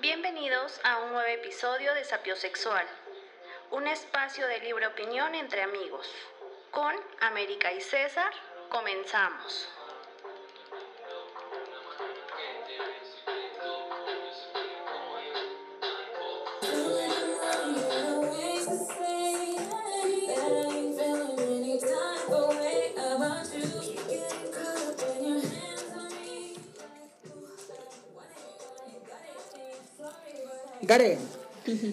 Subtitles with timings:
[0.00, 2.84] Bienvenidos a un nuevo episodio de Sapiosexual,
[3.70, 6.06] un espacio de libre opinión entre amigos.
[6.70, 8.30] Con América y César,
[8.68, 9.75] comenzamos.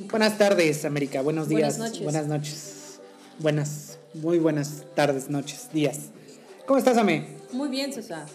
[0.10, 1.22] Buenas tardes, América.
[1.22, 1.78] Buenos días.
[1.78, 2.04] Buenas noches.
[2.04, 2.74] Buenas noches.
[3.40, 5.98] Buenas, muy buenas tardes, noches, días.
[6.66, 7.28] ¿Cómo estás, Ame?
[7.52, 8.26] Muy bien, César.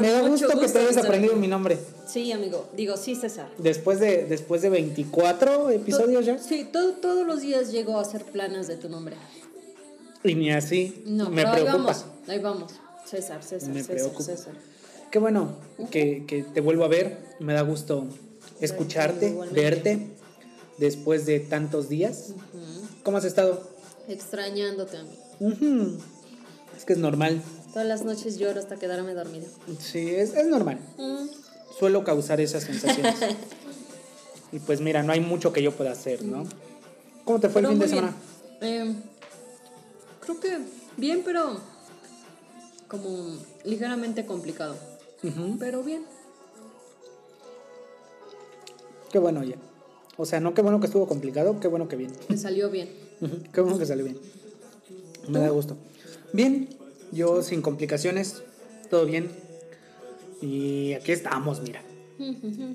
[0.00, 1.78] Me da gusto que te hayas aprendido mi nombre.
[2.06, 2.68] Sí, amigo.
[2.76, 3.48] Digo, sí, César.
[3.58, 6.38] Después de, después de 24 episodios ya.
[6.38, 9.16] Sí, todo- todos los días llego a hacer planas de tu nombre.
[10.22, 11.02] Y ni así.
[11.06, 11.76] No, me pero ahí preocupa.
[11.84, 12.04] vamos.
[12.28, 12.72] Ahí vamos.
[13.06, 14.22] César, César, Me César, preocupa.
[14.24, 14.54] César.
[15.10, 15.56] Qué bueno
[15.90, 17.18] que, que te vuelvo a ver.
[17.40, 18.06] Me da gusto
[18.60, 19.60] escucharte, igualmente.
[19.60, 20.08] verte
[20.78, 22.32] después de tantos días.
[23.02, 23.62] ¿Cómo has estado?
[24.08, 25.22] Extrañándote, amigo.
[25.40, 25.98] Ujú.
[26.76, 27.42] Es que es normal.
[27.72, 29.46] Todas las noches lloro hasta quedarme dormida.
[29.78, 30.78] Sí, es, es normal.
[31.78, 33.14] Suelo causar esas sensaciones.
[34.52, 36.44] y pues mira, no hay mucho que yo pueda hacer, ¿no?
[37.24, 38.14] ¿Cómo te fue el fin de semana?
[38.60, 38.94] Eh,
[40.20, 40.58] creo que
[40.96, 41.58] bien, pero
[42.88, 44.76] como ligeramente complicado.
[45.58, 46.04] Pero bien.
[49.14, 49.54] Qué bueno, ya.
[50.16, 52.10] O sea, no qué bueno que estuvo complicado, qué bueno que bien.
[52.28, 52.88] Me salió bien.
[53.52, 54.18] Qué bueno que salió bien.
[55.28, 55.76] Me da gusto.
[56.32, 56.68] Bien,
[57.12, 58.42] yo sin complicaciones,
[58.90, 59.30] todo bien.
[60.42, 61.80] Y aquí estamos, mira.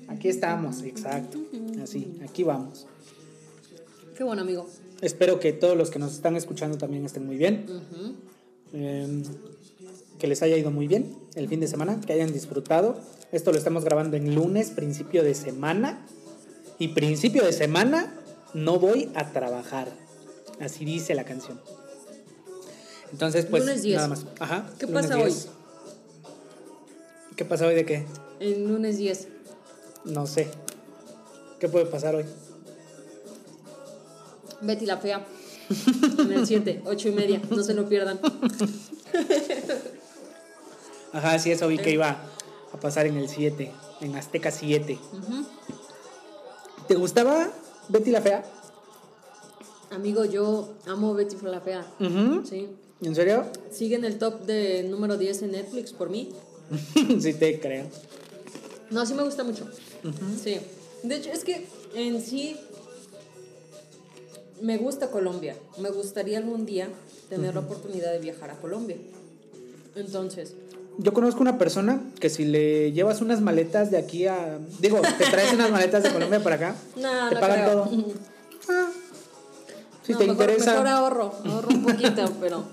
[0.07, 1.39] Aquí estamos, exacto.
[1.83, 2.87] Así, aquí vamos.
[4.15, 4.65] Qué bueno, amigo.
[5.01, 7.65] Espero que todos los que nos están escuchando también estén muy bien.
[8.71, 9.23] Eh,
[10.17, 12.97] que les haya ido muy bien el fin de semana, que hayan disfrutado.
[13.33, 16.05] Esto lo estamos grabando en lunes, principio de semana.
[16.79, 18.13] Y principio de semana
[18.53, 19.89] no voy a trabajar.
[20.59, 21.59] Así dice la canción.
[23.11, 23.95] Entonces, pues Lunes 10.
[23.95, 24.25] nada más.
[24.39, 24.69] Ajá.
[24.79, 25.49] ¿Qué pasa 10.
[27.35, 28.05] ¿Qué pasa hoy de qué?
[28.39, 29.27] En lunes 10.
[30.05, 30.49] No sé.
[31.59, 32.25] ¿Qué puede pasar hoy?
[34.61, 35.25] Betty la Fea.
[36.19, 37.41] En el 7, 8 y media.
[37.49, 38.19] No se lo pierdan.
[41.11, 42.21] Ajá, sí, eso vi que iba
[42.73, 44.97] a pasar en el 7, en Azteca 7.
[45.13, 45.45] Ujú.
[46.89, 47.51] ¿Te gustaba
[47.87, 48.43] Betty la Fea?
[49.91, 51.85] Amigo, yo amo Betty la Fea.
[52.49, 52.67] Sí.
[53.03, 53.45] ¿En serio?
[53.69, 56.31] Sigue en el top de número 10 en Netflix por mí.
[57.19, 57.85] sí, te creo.
[58.89, 59.67] No, sí me gusta mucho.
[60.43, 60.57] Sí.
[61.03, 62.57] De hecho, es que en sí
[64.59, 65.55] me gusta Colombia.
[65.77, 66.89] Me gustaría algún día
[67.29, 68.97] tener la oportunidad de viajar a Colombia.
[69.95, 70.55] Entonces,
[70.97, 74.59] Yo conozco una persona que si le llevas unas maletas de aquí a...
[74.79, 77.83] Digo, te traes unas maletas de Colombia para acá, no, te no pagan creo.
[77.83, 77.89] todo.
[78.71, 78.87] Ah,
[80.05, 80.71] si No, te mejor, interesa...
[80.73, 82.63] Mejor ahorro, ahorro un poquito, pero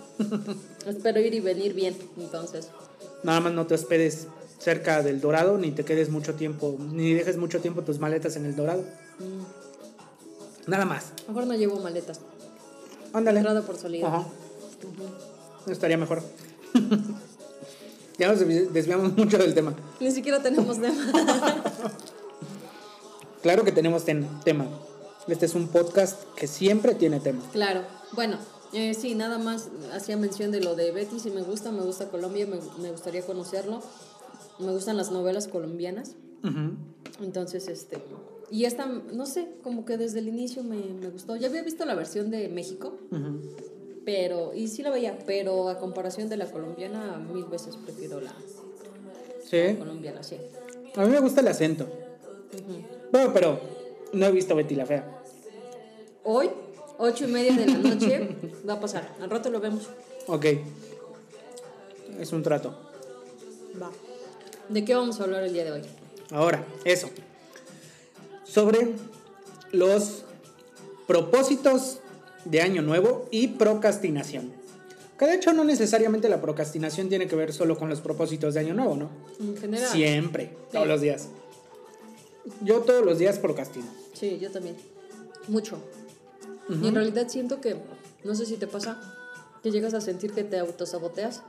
[0.87, 1.97] espero ir y venir bien.
[2.19, 2.69] Entonces,
[3.22, 4.27] Nada más no te hospedes
[4.59, 8.44] cerca del Dorado, ni te quedes mucho tiempo, ni dejes mucho tiempo tus maletas en
[8.44, 8.84] el Dorado.
[10.66, 11.12] Nada más.
[11.28, 12.21] mejor no llevo maletas.
[13.12, 13.38] Ándale.
[13.38, 14.09] Entrada por salida.
[14.09, 14.27] Ajá.
[15.69, 16.22] Estaría mejor.
[18.19, 19.75] Ya nos desvi- desviamos mucho del tema.
[20.00, 20.94] Ni siquiera tenemos tema.
[23.43, 24.66] Claro que tenemos ten- tema.
[25.28, 27.43] Este es un podcast que siempre tiene tema.
[27.53, 27.82] claro.
[28.12, 28.38] Bueno,
[28.72, 31.19] eh, sí, nada más hacía mención de lo de Betty.
[31.21, 33.82] Si me gusta, me gusta Colombia, me, me gustaría conocerlo.
[34.59, 36.12] Me gustan las novelas colombianas.
[36.43, 36.77] Ujú.
[37.22, 37.98] Entonces, este.
[38.50, 41.37] Y esta, no sé, como que desde el inicio me, me gustó.
[41.37, 43.41] Ya había visto la versión de México, Ujú.
[44.06, 44.55] Pero.
[44.55, 48.33] Y sí la veía, pero a comparación de la colombiana, mil veces prefiero la
[49.44, 49.77] Sí.
[49.78, 50.39] colombiana, sí.
[50.97, 51.87] A mí me gusta el acento.
[53.12, 53.61] Bueno, pero
[54.15, 55.22] no he visto Betty la Fea.
[56.25, 56.50] Hoy,
[56.99, 58.28] ocho y media de la noche,
[58.69, 59.15] va a pasar.
[59.21, 59.89] Al rato lo vemos.
[60.27, 60.47] Ok.
[62.19, 62.71] Es un trato.
[63.81, 63.91] Va.
[64.69, 65.83] ¿De qué vamos a hablar el día de hoy?
[66.31, 67.09] Ahora, eso.
[68.45, 68.95] Sobre
[69.71, 70.25] los
[71.07, 71.98] propósitos
[72.51, 74.53] de Año Nuevo y procrastinación.
[75.19, 78.60] Que de hecho no necesariamente la procrastinación tiene que ver solo con los propósitos de
[78.60, 79.10] Año Nuevo, ¿no?
[79.41, 79.91] En general.
[79.91, 81.28] Siempre, todos los días.
[82.63, 83.87] Yo todos los días procrastino.
[84.13, 84.77] Sí, yo también.
[85.48, 85.78] Mucho.
[86.69, 87.77] Y en realidad siento que,
[88.25, 89.01] no sé si te pasa,
[89.63, 91.43] que llegas a sentir que te autosaboteas.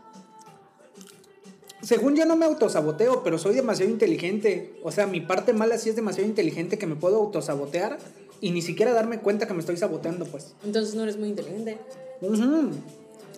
[1.81, 4.79] Según yo no me autosaboteo, pero soy demasiado inteligente.
[4.83, 7.97] O sea, mi parte mala sí es demasiado inteligente que me puedo autosabotear
[8.41, 10.53] y ni siquiera darme cuenta que me estoy saboteando, pues.
[10.63, 11.77] Entonces no eres muy inteligente.
[12.21, 12.71] Ujú.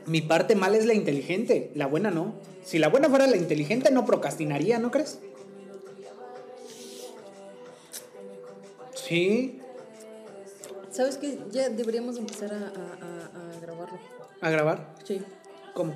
[0.06, 2.34] Mi parte mala es la inteligente, la buena no.
[2.66, 5.20] Si la buena fuera la inteligente, no procrastinaría, ¿no crees?
[8.94, 9.56] Sí,
[10.92, 11.40] ¿Sabes qué?
[11.52, 13.98] Ya deberíamos empezar a, a- a- a grabarlo.
[14.42, 14.96] a grabar.
[15.06, 15.22] Sí.
[15.74, 15.94] ¿Cómo?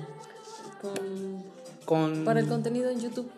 [0.80, 1.44] Con,
[1.84, 2.24] Con...
[2.24, 3.28] para el contenido en YouTube.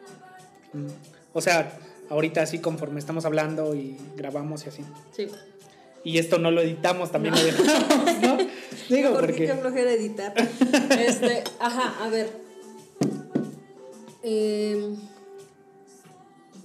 [0.74, 0.86] Mm.
[1.32, 1.76] O sea,
[2.08, 4.84] ahorita así conforme estamos hablando y grabamos y así.
[5.12, 5.28] Sí.
[6.06, 8.38] Y esto no lo editamos, también lo dejamos, ¿no?
[8.88, 9.46] Digo, ¿Por qué?
[9.46, 9.60] Qué porque...
[9.60, 10.32] flojera editar.
[11.00, 12.30] este, ajá, a ver.
[14.22, 14.96] Em,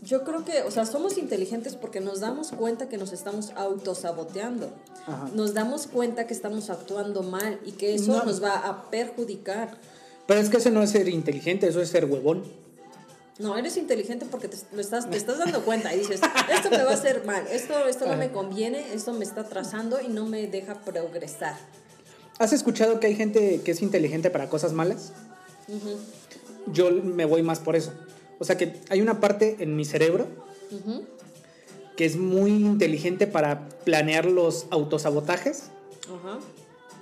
[0.03, 4.71] yo creo que, o sea, somos inteligentes porque nos damos cuenta que nos estamos autosaboteando.
[5.07, 5.29] Ajá.
[5.33, 8.23] Nos damos cuenta que estamos actuando mal y que eso No.
[8.25, 9.75] nos va a perjudicar.
[10.27, 12.43] Pero es que eso no es ser inteligente, eso es ser huevón.
[13.41, 16.21] No, eres inteligente porque te, lo estás, te estás dando cuenta y dices,
[16.53, 19.99] esto me va a hacer mal, esto, esto no me conviene, esto me está trazando
[19.99, 21.55] y no me deja progresar.
[22.37, 25.11] ¿Has escuchado que hay gente que es inteligente para cosas malas?
[26.67, 27.93] Yo me voy más por eso.
[28.37, 30.27] O sea que hay una parte en mi cerebro
[31.97, 35.63] que es muy inteligente para planear los autosabotajes
[36.05, 36.39] Ajá.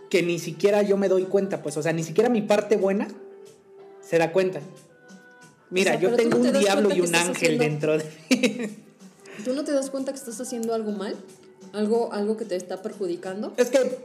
[0.09, 3.07] que ni siquiera yo me doy cuenta, pues, o sea, ni siquiera mi parte buena
[4.01, 4.61] se da cuenta.
[5.71, 8.03] Mira, O sea, yo tengo no te un diablo y un ángel haciendo- dentro de
[8.29, 8.77] mí.
[9.45, 11.15] ¿Tú no te das cuenta que estás haciendo algo mal?
[11.73, 13.53] ¿Algo, algo que te está perjudicando?
[13.57, 13.99] Es que,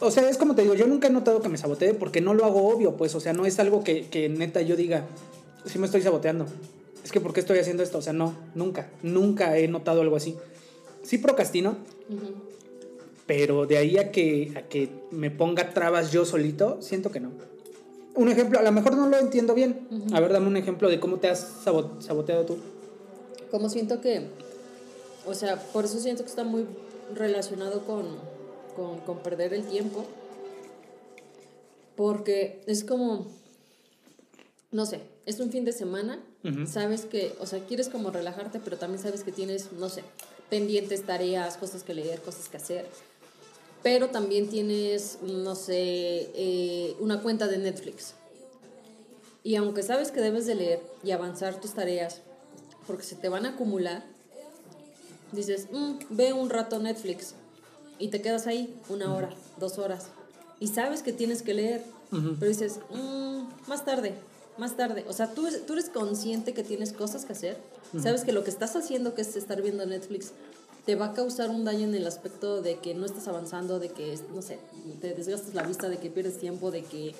[0.00, 2.34] o sea, es como te digo, yo nunca he notado que me sabotee porque no
[2.34, 5.06] lo hago obvio, pues, o sea, no es algo que, que neta yo diga,
[5.64, 6.46] sí me estoy saboteando.
[7.02, 7.96] Es que, ¿por qué estoy haciendo esto?
[7.98, 10.36] O sea, no, nunca, nunca he notado algo así.
[11.02, 11.76] Sí procrastino,
[13.26, 17.30] pero de ahí a que, a que me ponga trabas yo solito, siento que no.
[18.20, 19.88] Un ejemplo, a lo mejor no lo entiendo bien.
[20.12, 22.58] A ver, dame un ejemplo de cómo te has sabo- saboteado tú.
[23.50, 24.26] Como siento que,
[25.26, 26.66] o sea, por eso siento que está muy
[27.14, 28.04] relacionado con,
[28.76, 30.04] con, con perder el tiempo.
[31.96, 33.26] Porque es como,
[34.70, 36.20] no sé, es un fin de semana,
[36.66, 40.02] sabes que, o sea, quieres como relajarte, pero también sabes que tienes, no sé,
[40.48, 42.86] pendientes, tareas, cosas que leer, cosas que hacer.
[43.82, 48.14] Pero también tienes, no sé, eh, una cuenta de Netflix.
[49.42, 52.20] Y aunque sabes que debes de leer y avanzar tus tareas,
[52.86, 54.04] porque se te van a acumular,
[55.32, 57.34] dices, "Mm, ve un rato Netflix
[57.98, 60.08] y te quedas ahí una hora, dos horas.
[60.58, 61.82] Y sabes que tienes que leer,
[62.38, 64.12] pero dices, "Mm, más tarde,
[64.58, 65.06] más tarde.
[65.08, 67.56] O sea, tú, tú eres consciente que tienes cosas que hacer,
[68.02, 70.32] sabes que lo que estás haciendo, que es estar viendo Netflix,
[70.86, 73.90] te va a causar un daño en el aspecto de que no estás avanzando, de
[73.90, 74.58] que, no sé,
[75.00, 77.14] te desgastas la vista, de que pierdes tiempo, de que,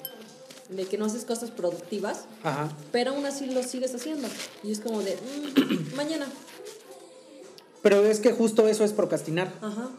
[0.70, 2.68] de que no haces cosas productivas Ajá.
[2.92, 4.28] pero aún así lo sigues haciendo.
[4.62, 6.26] Y es como de, "Mm, mañana.
[7.82, 9.52] Pero es que justo eso es procrastinar.
[9.62, 9.90] Ajá.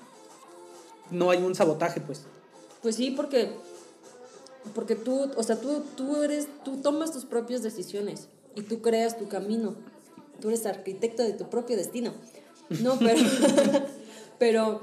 [1.09, 2.21] No hay un sabotaje, pues.
[2.81, 3.51] Pues sí, porque,
[4.73, 9.17] porque tú, o sea, tú, tú eres, tú tomas tus propias decisiones y tú creas
[9.17, 9.75] tu camino.
[10.39, 12.13] Tú eres arquitecto de tu propio destino.
[12.79, 13.19] No, pero,
[14.39, 14.81] pero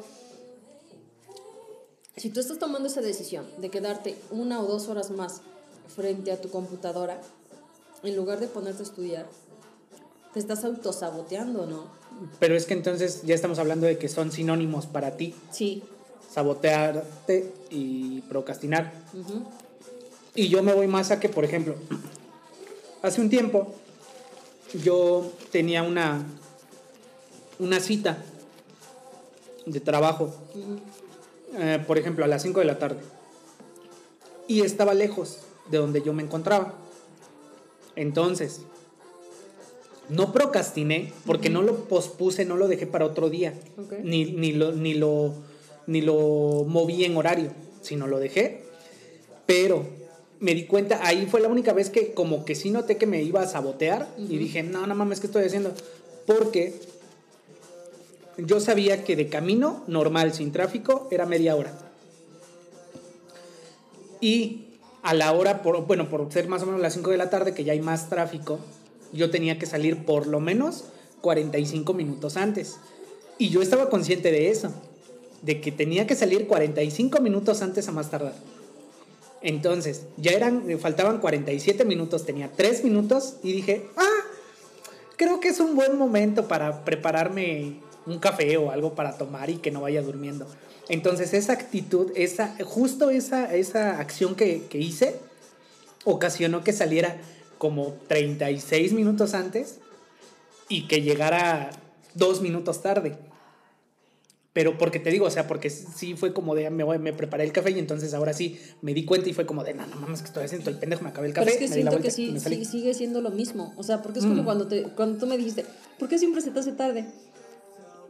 [2.17, 5.41] si tú estás tomando esa decisión de quedarte una o dos horas más
[5.95, 7.21] frente a tu computadora,
[8.03, 9.27] en lugar de ponerte a estudiar,
[10.33, 11.87] te estás autosaboteando, ¿no?
[12.39, 15.35] Pero es que entonces ya estamos hablando de que son sinónimos para ti.
[15.51, 15.83] Sí.
[16.33, 18.93] Sabotearte y procrastinar.
[20.35, 21.75] Y yo me voy más a que, por ejemplo,
[23.03, 23.75] hace un tiempo
[24.83, 26.25] yo tenía una,
[27.59, 28.19] una cita
[29.67, 30.35] de trabajo,
[31.59, 33.01] eh, por ejemplo, a las 5 de la tarde.
[34.47, 36.75] Y estaba lejos de donde yo me encontraba.
[37.97, 38.63] Entonces,
[40.09, 43.55] no procrastiné porque no lo pospuse, no lo dejé para otro día.
[44.03, 45.35] Ni, ni, lo, ni, lo,
[45.87, 47.51] ni lo moví en horario,
[47.83, 48.63] sino lo dejé.
[49.47, 49.85] Pero
[50.41, 53.23] me di cuenta, ahí fue la única vez que como que sí noté que me
[53.23, 55.73] iba a sabotear y dije, no, no mames, ¿qué estoy haciendo?
[56.27, 56.75] Porque
[58.39, 61.73] yo sabía que de camino normal, sin tráfico, era media hora.
[64.21, 64.67] Y
[65.03, 67.55] a la hora, por, bueno, por ser más o menos las 5 de la tarde,
[67.55, 68.59] que ya hay más tráfico,
[69.13, 70.85] yo tenía que salir por lo menos
[71.21, 72.77] 45 minutos antes.
[73.39, 74.73] Y yo estaba consciente de eso,
[75.43, 78.35] de que tenía que salir 45 minutos antes a más tardar.
[79.41, 84.25] Entonces, ya eran, faltaban 47 minutos, tenía 3 minutos y dije, ah,
[85.17, 89.57] creo que es un buen momento para prepararme un café o algo para tomar y
[89.57, 90.47] que no vaya durmiendo.
[90.89, 95.17] Entonces, esa actitud, esa, justo esa, esa acción que, que hice,
[96.05, 97.17] ocasionó que saliera
[97.59, 99.81] como 36 minutos antes
[100.69, 101.71] y que llegara
[102.15, 103.17] dos minutos tarde.
[104.55, 107.45] Pero porque te digo, o sea, porque sí fue como de, me, voy- me preparé
[107.45, 109.97] el café y entonces ahora sí me di cuenta y fue como de, no, no
[109.97, 111.45] mames, que estoy haciendo el pendejo, me acabé el café.
[111.45, 112.11] Pero es que me siento que vuelta
[112.49, 113.73] sí, me sigue siendo lo mismo.
[113.77, 114.29] O sea, porque es Mm.
[114.31, 115.65] como cuando, te, cuando tú me dijiste,
[115.99, 117.05] ¿por qué siempre se te hace tarde?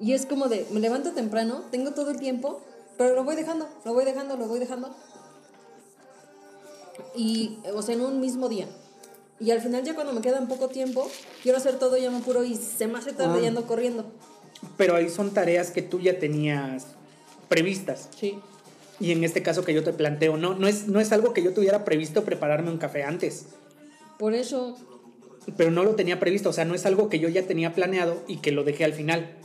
[0.00, 2.60] Y es como de, me levanto temprano, tengo todo el tiempo,
[2.96, 4.94] pero lo voy dejando, lo voy dejando, lo voy dejando.
[7.16, 8.66] Y, o sea, en un mismo día.
[9.40, 11.08] Y al final ya cuando me queda un poco tiempo,
[11.42, 13.42] quiero hacer todo, ya me apuro y se me hace tarde Ah.
[13.42, 14.04] y ando corriendo.
[14.76, 16.86] Pero ahí son tareas que tú ya tenías
[17.48, 18.08] previstas.
[18.18, 18.38] Sí.
[18.98, 21.42] Y en este caso que yo te planteo, no, no, es, no es algo que
[21.42, 23.46] yo tuviera previsto prepararme un café antes.
[24.18, 24.76] Por eso,
[25.56, 26.50] Pero no lo tenía previsto.
[26.50, 28.92] O sea, no es algo que yo ya tenía planeado y que lo dejé al
[28.92, 29.36] final.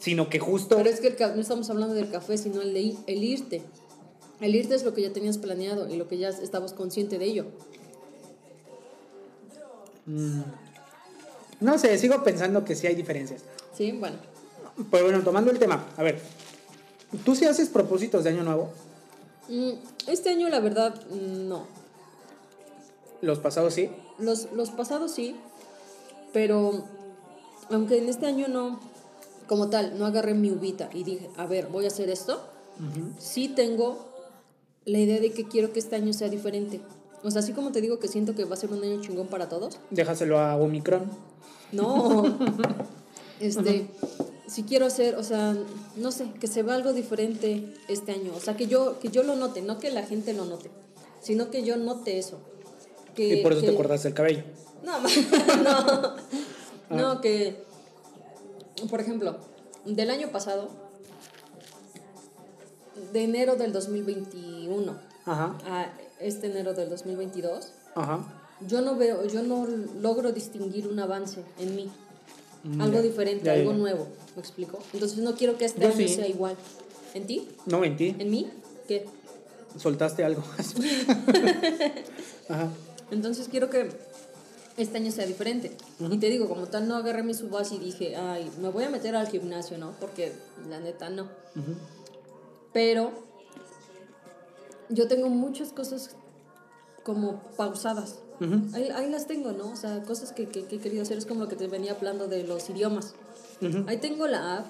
[0.00, 0.76] Sino que justo.
[0.76, 3.62] pero es que el no estamos hablando del café, sino el, de el irte.
[4.40, 7.26] El irte es lo que ya tenías planeado y lo que ya estabas consciente de
[7.26, 7.46] ello.
[11.60, 13.42] No sé, sigo pensando que sí hay diferencias.
[13.76, 14.16] Sí, bueno.
[14.90, 16.20] Pero bueno, tomando el tema, a ver.
[17.24, 18.70] ¿Tú sí haces propósitos de año nuevo?
[19.48, 19.72] Mm,
[20.06, 21.66] Este año, la verdad, mm, no.
[23.20, 23.90] Los pasados sí.
[24.18, 25.36] Los, los pasados sí,
[26.32, 26.84] pero
[27.70, 28.80] aunque en este año no,
[29.50, 32.40] como tal, no agarré mi ubita y dije, a ver, voy a hacer esto,
[33.18, 33.98] sí tengo
[34.84, 36.80] la idea de que quiero que este año sea diferente.
[37.24, 39.26] O sea, así como te digo que siento que va a ser un año chingón
[39.26, 41.02] para todos, Déjaselo a Omicron.
[41.72, 42.38] no.
[43.40, 43.88] este,
[44.46, 45.56] si quiero hacer, o sea,
[45.96, 48.30] no sé, que se vea algo diferente este año.
[48.36, 50.70] O sea, que yo, que yo lo note, no que la gente lo note,
[51.20, 52.38] sino que yo note eso.
[53.16, 54.44] Que, Y por eso te cortaste el cabello.
[54.84, 55.00] No,
[55.64, 56.16] no.
[56.96, 57.68] No, que,
[58.88, 59.36] por ejemplo,
[59.84, 60.68] del año pasado,
[63.12, 64.94] de enero del 2021
[65.26, 65.86] Ajá, a
[66.20, 68.20] este enero del 2022, ajá.
[68.66, 69.66] yo no veo, yo no
[70.00, 71.90] logro distinguir un avance en mí.
[72.62, 73.02] Mm, Algo ya.
[73.02, 74.06] diferente, Ya, ya, algo nuevo,
[74.36, 74.78] ¿me explico?
[74.92, 76.08] Entonces no quiero que este Yo año sí.
[76.08, 76.56] sea igual.
[77.14, 77.48] ¿En ti?
[77.66, 78.14] No, en ti.
[78.18, 78.50] ¿En mí?
[78.86, 79.06] ¿Qué?
[79.78, 80.42] Soltaste algo.
[82.48, 82.68] Ajá.
[83.10, 83.90] Entonces quiero que
[84.82, 85.76] este año sea diferente.
[86.10, 88.90] Y te digo, como tal, no agarré mi subas y dije, ay, me voy a
[88.90, 89.92] meter al gimnasio, ¿no?
[90.00, 90.32] Porque
[90.68, 91.28] la neta no.
[92.72, 93.10] Pero
[94.88, 96.10] yo tengo muchas cosas
[97.04, 98.18] como pausadas.
[98.40, 98.74] Ujú.
[98.74, 99.70] ahí, ahí las tengo, ¿no?
[99.70, 101.18] O sea, cosas que, que- que he querido hacer.
[101.18, 103.12] Es como lo que te venía hablando de los idiomas.
[103.86, 104.66] Ahí tengo la app.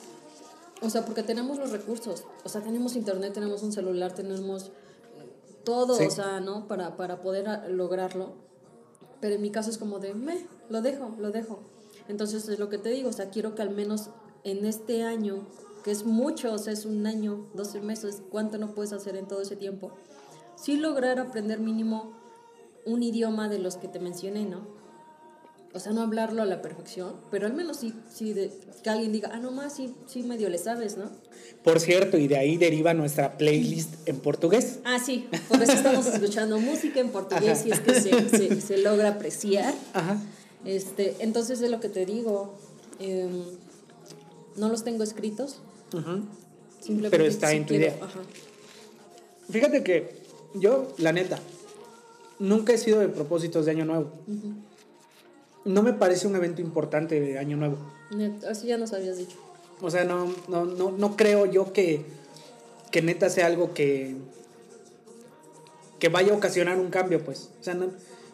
[0.83, 2.25] O sea, porque tenemos los recursos.
[2.43, 4.73] O sea, tenemos internet, tenemos un celular, tenemos
[5.63, 6.05] todo, Sí.
[6.07, 6.67] o sea, ¿no?
[6.67, 8.33] Para, para poder lograrlo.
[9.21, 11.61] Pero en mi caso es como de, me, lo dejo, lo dejo.
[12.09, 14.11] Entonces es lo que te digo, o sea, quiero que al menos
[14.45, 15.47] en este año,
[15.85, 19.29] que es mucho, o sea, es un año, 12 meses, ¿cuánto no puedes hacer en
[19.29, 19.93] todo ese tiempo?
[20.57, 22.13] Sí lograr aprender mínimo
[22.85, 24.81] un idioma de los que te mencioné, ¿no?
[25.73, 28.51] O sea, no hablarlo a la perfección, pero al menos sí, sí de,
[28.83, 31.09] que alguien diga, ah, no más, sí, sí medio le sabes, ¿no?
[31.63, 34.81] Por cierto, y de ahí deriva nuestra playlist en portugués.
[34.85, 37.69] Ah, sí, por eso estamos escuchando música en portugués Ajá.
[37.69, 39.73] y es que se, se, se logra apreciar.
[39.93, 40.21] Ajá.
[40.65, 42.55] Este, entonces es lo que te digo,
[42.99, 43.45] em,
[44.57, 45.61] no los tengo escritos,
[45.95, 46.23] Ujú.
[46.81, 48.05] simplemente Pero está sí en tu quiero- idea.
[48.05, 48.21] ajá.
[49.51, 50.21] Fíjate que
[50.55, 51.39] yo, la neta,
[52.41, 54.11] nunca he sido de propósitos de año nuevo.
[55.65, 57.77] No me parece un evento importante de año nuevo.
[58.49, 59.37] Así ya nos habías dicho.
[59.81, 62.03] O sea, no, no, no, no creo yo que,
[62.91, 64.17] que neta sea algo que,
[65.99, 67.51] que vaya a ocasionar un cambio, pues.
[67.61, 67.91] O sea, no-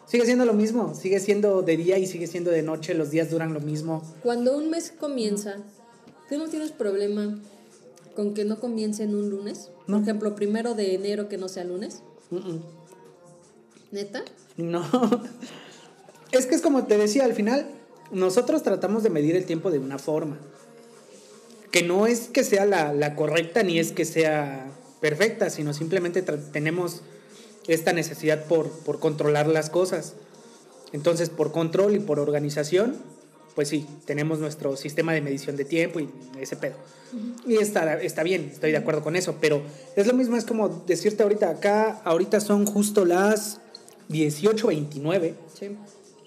[0.07, 3.29] sigue siendo lo mismo, sigue siendo de día y sigue siendo de noche, los días
[3.29, 4.03] duran lo mismo.
[4.23, 5.57] Cuando un mes comienza,
[6.29, 7.39] ¿tú no tienes problema
[8.15, 9.69] con que no comience en un lunes?
[9.87, 9.97] No.
[9.97, 12.01] Por ejemplo, primero de enero que no sea lunes.
[12.31, 12.61] Mm-mm.
[13.91, 14.23] ¿Neta?
[14.57, 14.83] No.
[16.31, 17.67] Es que es como te decía, al final,
[18.11, 20.37] nosotros tratamos de medir el tiempo de una forma.
[21.71, 26.21] Que no es que sea la, la correcta ni es que sea perfecta, sino simplemente
[26.21, 27.01] tenemos
[27.67, 30.13] esta necesidad por, por controlar las cosas.
[30.93, 32.95] Entonces, por control y por organización,
[33.55, 36.75] pues sí, tenemos nuestro sistema de medición de tiempo y ese pedo.
[37.45, 39.61] Y está, está bien, estoy de acuerdo con eso, pero
[39.95, 43.59] es lo mismo, es como decirte ahorita, acá, ahorita son justo las
[44.09, 45.69] 18.29 Sí.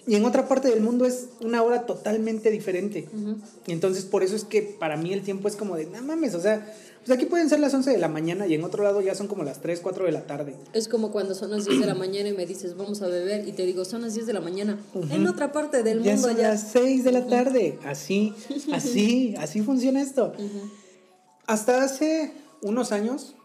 [0.07, 3.07] Y en otra parte del mundo es una hora totalmente diferente.
[3.13, 3.35] Ujú.
[3.67, 6.33] Y entonces por eso es que para mí el tiempo es como de, no mames,
[6.35, 6.73] o sea,
[7.05, 9.27] pues aquí pueden ser las 11 de la mañana y en otro lado ya son
[9.27, 10.55] como las 3, 4 de la tarde.
[10.73, 13.47] Es como cuando son las 10 de la mañana y me dices, vamos a beber,
[13.47, 14.79] y te digo, son las 10 de la mañana.
[15.09, 16.49] En otra parte del Ya mundo son ya.
[16.49, 17.79] las 6 de la tarde.
[17.85, 18.33] Así,
[18.71, 20.33] así, así funciona esto.
[21.47, 23.35] Hasta hace unos años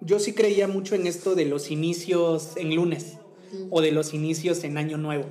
[0.00, 3.14] yo sí creía mucho en esto de los inicios en lunes
[3.70, 5.26] o de los inicios en año nuevo.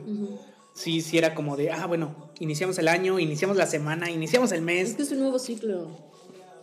[0.76, 4.60] Sí, sí era como de, ah, bueno, iniciamos el año, iniciamos la semana, iniciamos el
[4.60, 5.88] Es mes, que es un nuevo ciclo.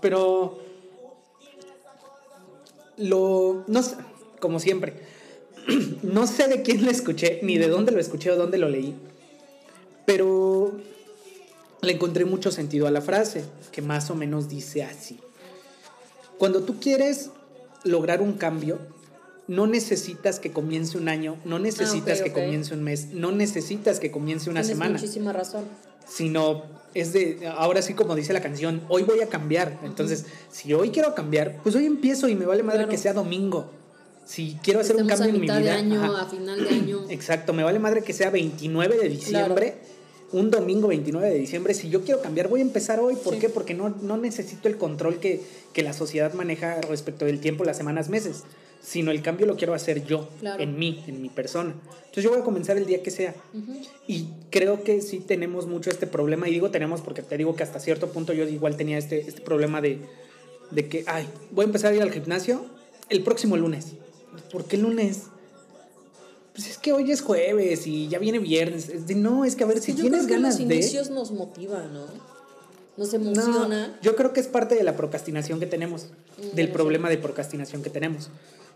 [0.03, 0.61] pero
[2.99, 3.97] lo, no sé,
[4.39, 4.93] como siempre,
[6.03, 8.95] no sé de quién lo escuché, ni de dónde lo escuché o dónde lo leí,
[10.05, 10.79] pero
[11.81, 15.21] le encontré mucho sentido a la frase, que más o menos dice así.
[16.37, 17.31] Cuando tú quieres
[17.83, 18.79] lograr un cambio,
[19.49, 24.11] no necesitas que comience un año, no necesitas que comience un mes, no necesitas que
[24.11, 25.65] comience una Tienes semana, muchísima razón.
[26.07, 26.63] sino
[26.95, 29.79] es de, ahora sí como dice la canción, hoy voy a cambiar.
[29.83, 32.91] Entonces, si hoy quiero cambiar, pues hoy empiezo y me vale madre Claro.
[32.91, 33.71] que sea domingo.
[34.25, 36.23] Si quiero hacer un cambio a en mi vida, de año, ajá.
[36.23, 37.01] a final de año.
[37.09, 39.75] Exacto, me vale madre que sea 29 de diciembre,
[40.33, 41.75] un domingo 29 de diciembre.
[41.75, 43.17] Si yo quiero cambiar, voy a empezar hoy.
[43.17, 43.41] ¿Por Sí.
[43.41, 43.49] qué?
[43.49, 45.41] Porque no, no necesito el control que,
[45.73, 48.45] que la sociedad maneja respecto del tiempo, las semanas, meses,
[48.83, 50.63] sino el cambio lo quiero hacer yo, Claro.
[50.63, 51.73] en mí, en mi persona.
[52.01, 53.35] Entonces yo voy a comenzar el día que sea.
[53.55, 53.73] Ujú.
[54.07, 57.63] Y creo que sí tenemos mucho este problema, y digo tenemos porque te digo que
[57.63, 60.01] hasta cierto punto yo igual tenía este, este problema de,
[60.73, 62.67] de que, ay, voy a empezar a ir al gimnasio
[63.09, 63.87] el próximo lunes.
[64.51, 65.25] ¿Por qué lunes?
[66.55, 68.89] Pues es que hoy es jueves y ya viene viernes.
[68.91, 70.75] Es de, no, es que a ver, si Yo tienes creo que ganas los de...
[70.75, 72.07] inicios nos motivan, ¿no?
[72.99, 73.99] Nos No, emociona.
[74.03, 76.73] yo creo que es parte de la procrastinación que tenemos, Mm, del no sé.
[76.73, 78.29] problema de procrastinación que tenemos.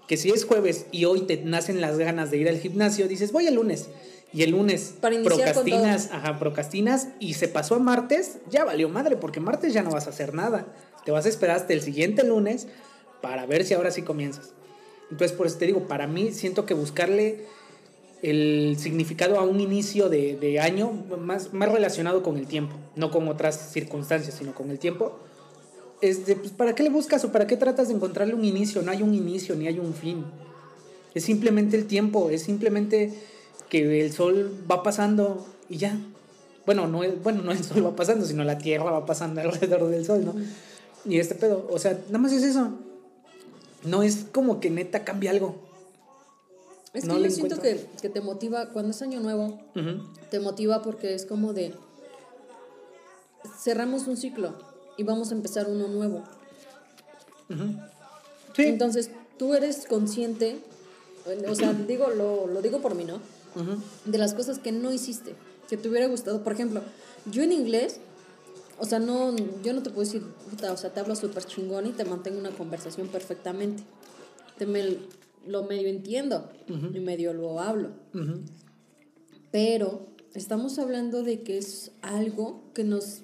[0.07, 3.33] Que si es jueves y hoy te nacen las ganas de ir al gimnasio, dices,
[3.33, 3.89] voy el lunes.
[4.33, 9.17] Y el lunes Para procrastinas, ajá, procrastinas y se pasó a martes, ya valió madre,
[9.17, 10.67] porque martes ya no vas a hacer nada.
[11.05, 12.67] Te vas a esperar hasta el siguiente lunes
[13.23, 14.53] para ver si ahora sí comienzas.
[15.11, 17.45] Entonces, por eso te digo, para mí siento que buscarle
[18.23, 23.11] el significado a un inicio de, de año más, más relacionado con el tiempo, no
[23.11, 25.19] con otras circunstancias, sino con el tiempo.
[26.01, 28.83] Es de, pues, ¿para qué le buscas o para qué tratas de encontrarle un inicio?
[28.83, 30.25] No hay un inicio ni hay un fin.
[31.15, 33.15] Es simplemente el tiempo, es simplemente
[33.71, 35.99] que el sol va pasando y ya.
[36.67, 39.89] Bueno, no, es, bueno, no el sol va pasando, sino la tierra va pasando alrededor
[39.89, 40.35] del sol, ¿no?
[41.11, 42.73] Y este pedo, o sea, nada más es eso.
[43.85, 45.55] No es como que neta cambia algo.
[46.93, 49.59] Es que yo siento que, que te motiva, cuando es año nuevo,
[50.31, 51.75] te motiva porque es como de
[53.63, 54.55] cerramos un ciclo
[54.97, 56.25] y vamos a empezar uno nuevo.
[58.55, 58.63] Sí.
[58.65, 60.59] Entonces, tú eres consciente,
[61.49, 63.21] o sea, digo, lo, lo digo por mí, ¿no?
[64.05, 65.35] De las cosas que no hiciste,
[65.69, 66.43] que te hubiera gustado.
[66.43, 66.83] Por ejemplo,
[67.31, 68.01] yo en inglés,
[68.79, 71.87] o sea, no, yo no te puedo decir, puta, o sea, te hablo súper chingón
[71.87, 73.83] y te mantengo una conversación perfectamente.
[74.59, 74.99] Te me,
[75.47, 77.91] lo medio entiendo y medio lo hablo.
[79.51, 83.23] Pero estamos hablando de que es algo que nos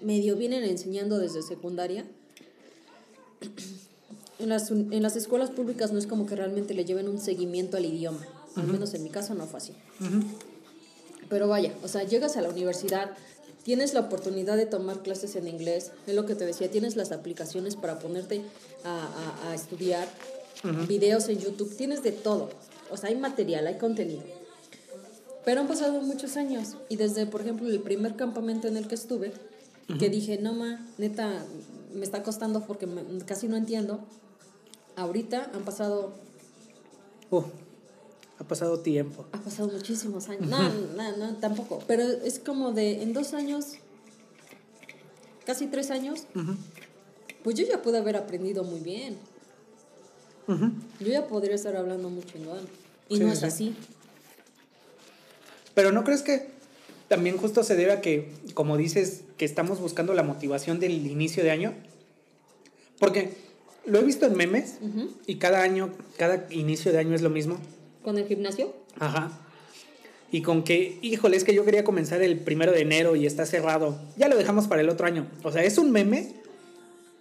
[0.00, 2.04] medio vienen enseñando desde secundaria.
[4.38, 7.76] En las, en las escuelas públicas no es como que realmente le lleven un seguimiento
[7.76, 8.26] al idioma.
[8.56, 9.72] Al menos en mi caso no fue así.
[10.00, 10.22] Ujú.
[11.28, 13.10] Pero vaya, o sea, llegas a la universidad,
[13.64, 17.12] tienes la oportunidad de tomar clases en inglés, es lo que te decía, tienes las
[17.12, 18.42] aplicaciones para ponerte
[18.84, 19.06] a,
[19.44, 20.06] a- a estudiar,
[20.88, 22.50] videos en YouTube, tienes de todo.
[22.90, 24.22] O sea, hay material, hay contenido.
[25.44, 28.94] Pero han pasado muchos años y desde, por ejemplo, el primer campamento en el que
[28.94, 29.32] estuve,
[29.98, 31.44] que dije, no ma, neta,
[31.92, 34.00] me está costando porque me- casi no entiendo.
[34.96, 36.14] Ahorita han pasado
[37.30, 37.42] Uh,
[38.38, 39.24] ha pasado tiempo.
[39.32, 40.46] ha pasado muchísimos años.
[40.48, 41.80] No, no, no, tampoco.
[41.86, 43.74] Pero es como de en dos años,
[45.46, 46.24] casi tres años,
[47.42, 49.16] pues yo ya pude haber aprendido muy bien.
[50.46, 52.68] Yo ya podría estar hablando muy chingón.
[53.08, 53.44] Y Sí, no es sí.
[53.46, 53.76] así.
[55.74, 56.50] Pero ¿no crees que
[57.08, 61.42] también justo se debe a que, como dices, que estamos buscando la motivación del inicio
[61.44, 61.74] de año?
[62.98, 63.32] Porque
[63.86, 64.78] lo he visto en memes
[65.26, 67.58] y cada año, cada inicio de año es lo mismo.
[68.02, 69.40] Con el gimnasio, Ajá.
[70.30, 73.46] Y con que, híjole, es que yo quería comenzar el primero de enero y está
[73.46, 73.96] cerrado.
[74.16, 75.28] Ya lo dejamos para el otro año.
[75.44, 76.32] O sea, es un meme,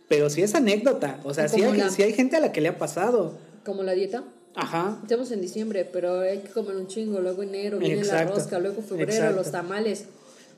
[0.07, 1.19] pero sí es anécdota.
[1.23, 3.37] O sea, sí hay, la- sí hay gente a la que le ha pasado.
[3.65, 4.23] como la dieta.
[4.55, 4.99] Ajá.
[5.01, 7.19] Estamos en diciembre, pero hay que comer un chingo.
[7.19, 8.31] Luego enero, viene Exacto.
[8.31, 9.35] la rosca, luego febrero, Exacto.
[9.37, 10.05] los tamales.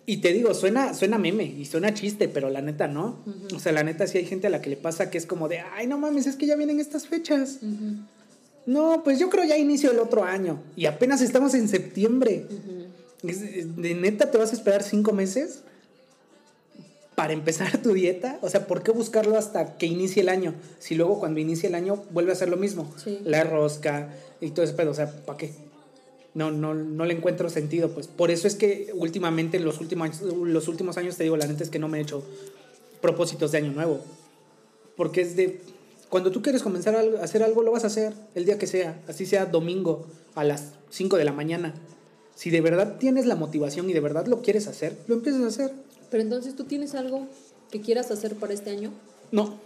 [0.06, 3.24] Y te digo, suena, suena meme y suena chiste, pero la neta no.
[3.56, 5.48] O sea, la neta sí hay gente a la que le pasa que es como
[5.48, 7.60] de, ay, no mames, es que ya vienen estas fechas.
[8.66, 10.62] No, pues yo creo ya inicio el otro año.
[10.76, 12.46] Y apenas estamos en septiembre.
[13.24, 15.62] ¿De neta te vas a esperar cinco meses
[17.16, 18.38] para empezar tu dieta?
[18.42, 20.54] O sea, ¿por qué buscarlo hasta que inicie el año?
[20.80, 22.94] Si luego cuando inicie el año vuelve a ser lo mismo.
[23.04, 23.20] Sí.
[23.24, 24.92] La rosca y todo ese pedo.
[24.92, 25.54] O sea, ¿para qué?
[26.34, 28.08] No, no, no le encuentro sentido, pues.
[28.08, 31.70] Por eso es que últimamente, los últimos, los últimos años, te digo, la neta es
[31.70, 32.24] que no me he hecho
[33.02, 34.02] propósitos de año nuevo.
[34.98, 35.62] Porque es de...
[36.10, 39.02] Cuando tú quieres comenzar a hacer algo, lo vas a hacer el día que sea.
[39.08, 41.74] Así sea domingo a las 5 de la mañana.
[42.36, 45.48] Si de verdad tienes la motivación y de verdad lo quieres hacer, lo empiezas a
[45.48, 45.74] hacer.
[46.12, 47.28] Pero entonces, ¿tú tienes algo
[47.72, 48.92] que quieras hacer para este año?
[49.32, 49.58] No.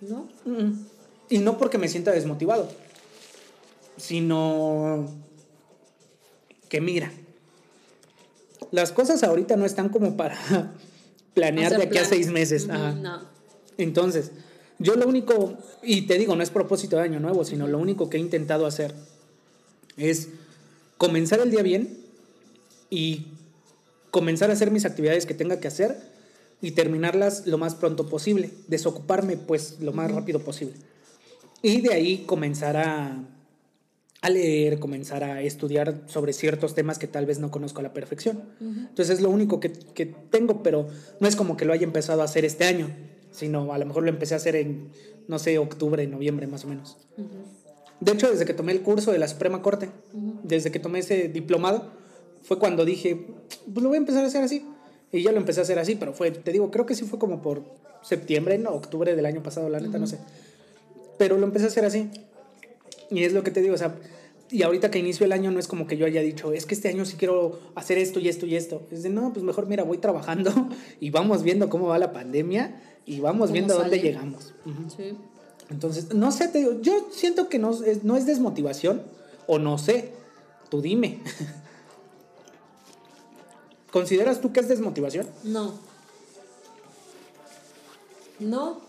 [0.00, 0.28] ¿No?
[0.44, 0.86] Mm.
[1.30, 2.68] Y no porque me sienta desmotivado,
[3.96, 5.08] sino
[6.68, 7.12] que mira,
[8.72, 10.36] las cosas ahorita no están como para
[11.34, 12.66] planear Hacer de aquí a seis meses.
[12.66, 13.20] No.
[13.78, 14.32] Entonces,
[14.78, 18.10] yo lo único, y te digo, no es propósito de año nuevo, sino lo único
[18.10, 18.94] que he intentado hacer
[19.96, 20.28] es
[20.96, 21.99] comenzar el día bien
[22.90, 23.28] y
[24.10, 25.96] comenzar a hacer mis actividades que tenga que hacer
[26.60, 30.74] y terminarlas lo más pronto posible, desocuparme pues lo más rápido posible.
[31.62, 33.24] Y de ahí comenzar a,
[34.20, 37.94] a leer, comenzar a estudiar sobre ciertos temas que tal vez no conozco a la
[37.94, 38.42] perfección.
[38.60, 40.88] Entonces es lo único que, que tengo, pero
[41.20, 42.90] no es como que lo haya empezado a hacer este año,
[43.30, 44.90] sino a lo mejor lo empecé a hacer en,
[45.28, 46.98] no sé, octubre, noviembre más o menos.
[48.00, 49.90] De hecho, desde que tomé el curso de la Suprema Corte,
[50.42, 51.99] desde que tomé ese diplomado,
[52.42, 53.26] fue cuando dije,
[53.72, 54.64] pues lo voy a empezar a hacer así.
[55.12, 57.18] Y ya lo empecé a hacer así, pero fue, te digo, creo que sí fue
[57.18, 57.62] como por
[58.02, 60.18] septiembre, no, octubre del año pasado, la neta, no sé.
[61.18, 62.08] Pero lo empecé a hacer así.
[63.10, 63.96] Y es lo que te digo, o sea,
[64.50, 66.74] y ahorita que inicio el año no es como que yo haya dicho, es que
[66.74, 68.82] este año sí quiero hacer esto y esto y esto.
[68.90, 70.52] Es de, no, pues mejor mira, voy trabajando
[71.00, 74.08] y vamos viendo cómo va la pandemia y vamos ¿Cómo viendo a dónde sale?
[74.08, 74.54] llegamos.
[74.64, 74.90] Ujú.
[74.96, 75.16] Sí.
[75.70, 79.02] Entonces, no sé, te digo, yo siento que no no es desmotivación,
[79.46, 80.10] o no sé,
[80.68, 81.20] tú dime.
[83.92, 85.28] ¿Consideras tú que es desmotivación?
[85.44, 85.74] No.
[88.38, 88.80] No.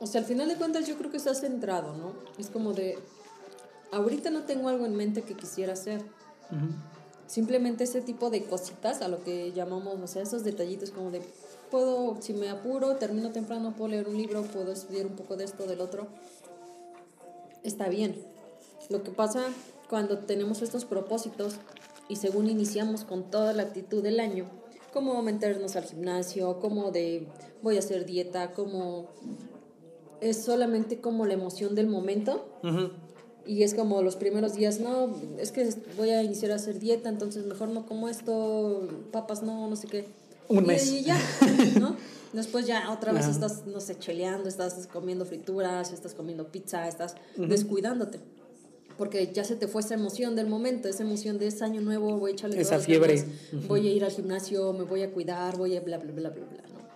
[0.00, 2.12] O sea, al final de cuentas yo creo que estás centrado, ¿no?
[2.38, 2.98] Es como de,
[3.92, 6.02] ahorita no tengo algo en mente que quisiera hacer.
[7.26, 11.22] Simplemente ese tipo de cositas, a lo que llamamos, o sea, esos detallitos como de,
[11.70, 15.44] puedo, si me apuro, termino temprano, puedo leer un libro, puedo estudiar un poco de
[15.44, 16.08] esto, del otro.
[17.62, 18.22] Está bien.
[18.90, 19.44] Lo que pasa
[19.88, 21.54] cuando tenemos estos propósitos
[22.08, 24.48] y según iniciamos con toda la actitud del año,
[24.92, 27.26] como meternos al gimnasio, como de
[27.62, 29.08] voy a hacer dieta, como
[30.20, 32.46] es solamente como la emoción del momento
[33.44, 37.08] y es como los primeros días, no, es que voy a iniciar a hacer dieta,
[37.08, 40.06] entonces mejor no como esto, papas no, no sé qué.
[40.48, 40.90] Un Y- mes.
[40.92, 41.18] Y, ya,
[41.80, 41.96] ¿no?
[42.32, 43.32] Después ya otra vez Ajá.
[43.32, 48.18] estás, no sé, cheleando, estás comiendo frituras, estás comiendo pizza, estás descuidándote.
[48.98, 52.16] Porque ya se te fue esa emoción del momento, esa emoción de ese año nuevo,
[52.18, 53.16] voy a echarle Esa fiebre.
[53.16, 56.30] ganas, voy a ir al gimnasio, me voy a cuidar, voy a bla, bla, bla,
[56.30, 56.86] bla, bla, ¿no?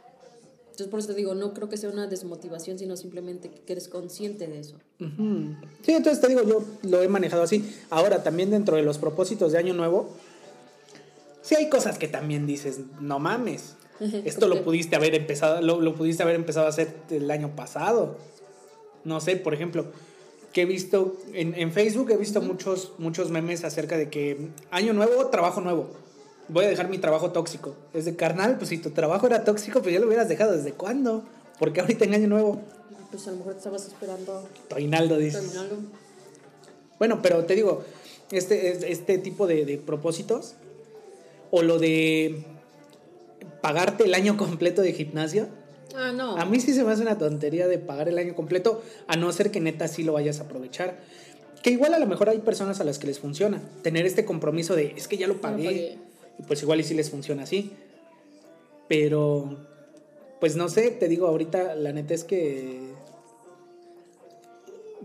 [0.65, 3.89] Entonces por eso te digo, no creo que sea una desmotivación, sino simplemente que eres
[3.89, 4.77] consciente de eso.
[4.99, 5.55] Ujú.
[5.83, 7.71] Sí, entonces te digo, yo lo he manejado así.
[7.91, 10.09] Ahora, también dentro de los propósitos de Año Nuevo,
[11.43, 13.75] sí hay cosas que también dices, no mames.
[14.01, 18.17] Esto lo pudiste haber empezado, lo, lo pudiste haber empezado a hacer el año pasado.
[19.05, 19.87] No sé, por ejemplo,
[20.53, 24.93] que he visto en, en Facebook he visto muchos, muchos memes acerca de que año
[24.93, 25.89] nuevo, trabajo nuevo.
[26.49, 27.75] Voy a dejar mi trabajo tóxico.
[27.95, 30.73] Es de carnal, pues si tu trabajo era tóxico, pues ya lo hubieras dejado desde
[30.73, 31.23] cuándo.
[31.61, 32.61] Porque ahorita en año nuevo,
[33.13, 34.45] Pues a lo mejor te estabas esperando
[35.19, 35.41] dices.
[35.41, 35.77] terminarlo.
[36.99, 37.85] Bueno, pero te digo,
[38.33, 40.55] este, es- este tipo de, de propósitos,
[41.53, 42.45] o lo de
[43.61, 45.49] pagarte el año completo de gimnasio,
[45.97, 46.37] Ah, no.
[46.37, 49.31] a mí sí se me hace una tontería de pagar el año completo, a no
[49.33, 50.99] ser que neta sí lo vayas a aprovechar.
[51.63, 54.75] Que igual a lo mejor hay personas a las que les funciona tener este compromiso
[54.75, 55.99] de es que ya lo pagué, pagué.
[56.39, 57.73] y pues igual y sí les funciona así.
[58.89, 59.57] Pero,
[60.41, 62.81] pues no sé, te digo, ahorita la neta es que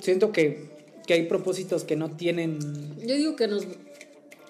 [0.01, 0.69] siento que,
[1.05, 2.59] que hay propósitos que no tienen...
[3.05, 3.67] Yo digo que nos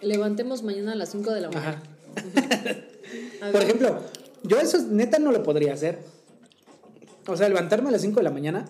[0.01, 1.83] levantemos mañana a las 5 de la mañana.
[3.41, 3.51] Ajá.
[3.51, 3.99] Por ejemplo,
[4.43, 5.99] yo eso neta no lo podría hacer.
[7.27, 8.65] O sea, levantarme a las 5 de la mañana,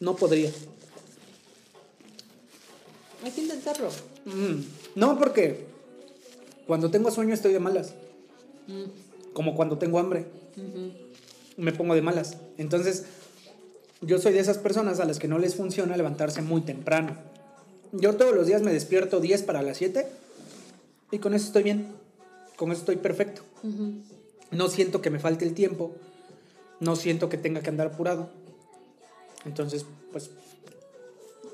[0.00, 0.50] no podría.
[3.24, 3.88] Hay que intentarlo.
[4.24, 4.62] Mm,
[4.96, 5.66] No, porque
[6.66, 7.94] cuando tengo sueño estoy de malas.
[8.66, 10.26] Mm, Como cuando tengo hambre,
[11.56, 12.36] me pongo de malas.
[12.58, 13.04] Entonces,
[14.02, 17.16] yo soy de esas personas a las que no les funciona levantarse muy temprano.
[17.92, 20.06] Yo todos los días me despierto 10 para las 7
[21.12, 21.86] y con eso estoy bien.
[22.56, 23.42] Con eso estoy perfecto.
[24.50, 25.92] No siento que me falte el tiempo.
[26.82, 28.28] No siento que tenga que andar apurado.
[29.44, 30.30] Entonces, pues,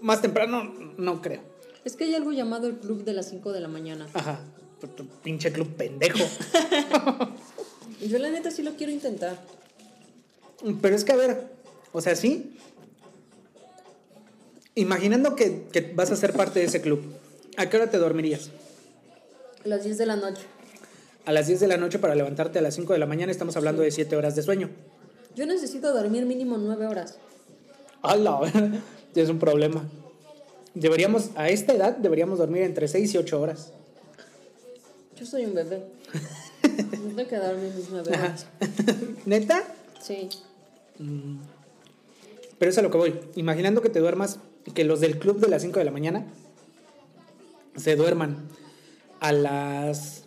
[0.01, 1.43] más temprano no creo.
[1.85, 4.09] Es que hay algo llamado el club de las 5 de la mañana.
[4.15, 4.41] Ajá.
[5.23, 6.19] Pinche club pendejo.
[8.09, 9.39] Yo la neta sí lo quiero intentar.
[10.81, 11.53] Pero es que, a ver,
[11.93, 12.57] o sea, sí.
[14.77, 17.03] Imaginando que, que vas a ser parte de ese club,
[17.59, 18.51] ¿a qué hora te dormirías?
[19.63, 20.43] A las 10 de la noche.
[21.27, 23.59] A las 10 de la noche para levantarte a las 5 de la mañana, estamos
[23.59, 24.71] hablando de 7 horas de sueño.
[25.39, 27.17] Yo necesito dormir mínimo 9 horas.
[28.03, 28.41] ¡Hala!
[29.15, 29.89] es un problema.
[30.75, 33.73] Deberíamos, a esta edad, deberíamos dormir entre 6 y 8 horas.
[35.17, 35.85] Yo soy un bebé.
[36.91, 38.47] Tengo que dormir mis 9 horas.
[39.27, 39.63] ¿Neta?
[40.03, 40.29] Sí.
[42.59, 43.21] Pero es a lo que voy.
[43.37, 44.41] Imaginando que te duermas,
[44.75, 46.27] que los del club de las 5 de la mañana
[47.77, 48.49] se duerman
[49.21, 50.25] a las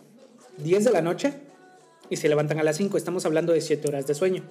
[0.56, 1.34] 10 de la noche,
[2.12, 2.98] y se levantan a las 5.
[2.98, 4.44] Estamos hablando de 7 horas de sueño.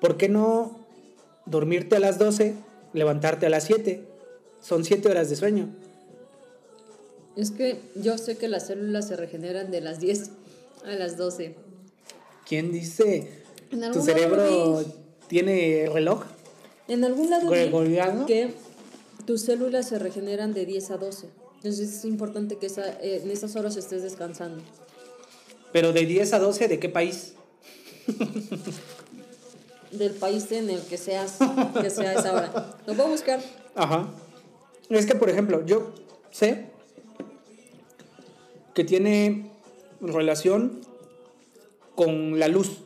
[0.00, 0.78] ¿Por qué no
[1.44, 2.54] dormirte a las 12,
[2.94, 4.02] levantarte a las 7?
[4.62, 5.68] Son 7 horas de sueño.
[7.36, 10.30] Es que yo sé que las células se regeneran de las 10
[10.86, 11.54] a las 12.
[12.48, 13.28] ¿Quién dice?
[13.92, 14.86] ¿Tu cerebro vi-
[15.28, 16.24] tiene reloj?
[16.88, 17.70] En algún lado vi
[18.26, 18.54] que
[19.26, 21.28] tus células se regeneran de 10 a 12.
[21.56, 24.62] Entonces es importante que esa, eh, en esas horas estés descansando.
[25.72, 27.34] Pero de 10 a 12, ¿de qué país?
[29.92, 31.38] Del país en el que seas,
[31.80, 32.76] que sea esa hora.
[32.86, 33.40] Lo voy a buscar.
[33.74, 34.08] Ajá.
[34.88, 35.92] Es que, por ejemplo, yo
[36.30, 36.66] sé
[38.74, 39.50] que tiene
[40.00, 40.80] relación
[41.94, 42.78] con la luz,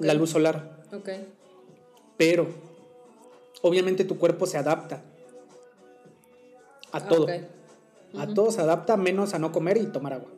[0.00, 0.84] la luz solar.
[0.92, 1.08] Ok.
[2.16, 2.48] Pero,
[3.62, 5.02] obviamente tu cuerpo se adapta
[6.92, 7.26] a Ah, todo.
[8.18, 10.28] A todo se adapta, menos a no comer y tomar agua.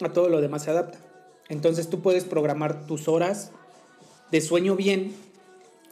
[0.00, 0.98] A todo lo demás se adapta.
[1.48, 3.50] Entonces tú puedes programar tus horas
[4.30, 5.14] de sueño bien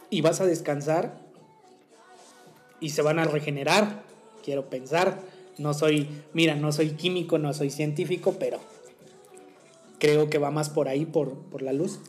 [0.09, 1.17] y vas a descansar
[2.79, 4.03] y se van a regenerar.
[4.43, 5.19] Quiero pensar.
[5.57, 8.59] No soy, mira, no soy químico, no soy científico, pero
[9.99, 11.99] creo que va más por ahí, por, por la luz.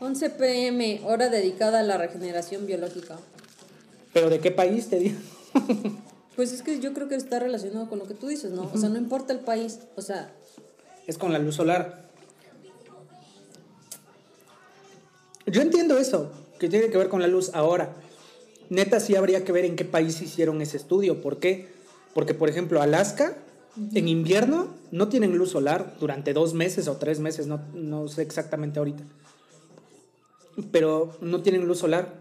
[0.00, 3.16] 11 pm, hora dedicada a la regeneración biológica.
[4.12, 5.18] Pero ¿de qué país te digo?
[6.36, 8.70] Pues es que yo creo que está relacionado con lo que tú dices, ¿no?
[8.72, 9.80] O sea, no importa el país.
[9.96, 10.30] O sea,
[11.06, 12.06] Es con la luz solar.
[15.46, 17.52] Yo entiendo eso, que tiene que ver con la luz.
[17.54, 17.94] Ahora,
[18.68, 21.22] neta sí habría que ver en qué país hicieron ese estudio.
[21.22, 21.68] ¿Por qué?
[22.12, 23.36] Porque, por ejemplo, Alaska,
[23.94, 28.22] en invierno, no tienen luz solar durante dos meses o tres meses, no, no sé
[28.22, 29.04] exactamente ahorita.
[30.72, 32.14] Pero no tienen luz solar.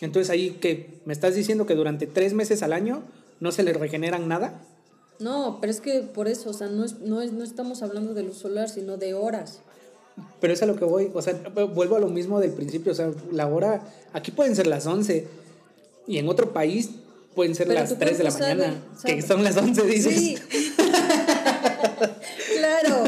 [0.00, 3.02] Entonces ahí que me estás diciendo que durante tres meses al año
[3.40, 4.60] no se les regeneran nada.
[5.18, 8.14] no, pero es que por eso, o sea, no, es, no, es, no estamos hablando
[8.14, 9.60] de luz solar, sino de horas.
[10.40, 11.34] Pero es a lo que voy, o sea,
[11.74, 13.82] vuelvo a lo mismo del principio, o sea, la hora,
[14.14, 15.26] aquí pueden ser las 11
[16.06, 16.90] y en otro país
[17.34, 19.16] pueden ser Pero las tu 3 de la sabe- mañana, sabe.
[19.16, 20.14] que son las 11, dices.
[20.14, 20.38] Sí.
[22.58, 23.04] claro.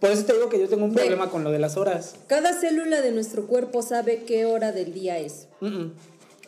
[0.00, 2.16] Por eso te digo que yo tengo un problema con lo de las horas.
[2.26, 5.46] Cada célula de nuestro cuerpo sabe qué hora del día es.
[5.60, 5.92] Mm, mm.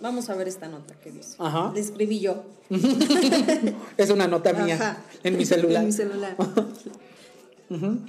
[0.00, 1.36] Vamos a ver esta nota que dice.
[1.38, 1.72] Ajá.
[1.74, 2.44] La escribí yo.
[3.96, 4.98] Es una nota mía Ajá.
[5.22, 5.80] en mi celular.
[5.82, 6.36] en mi celular.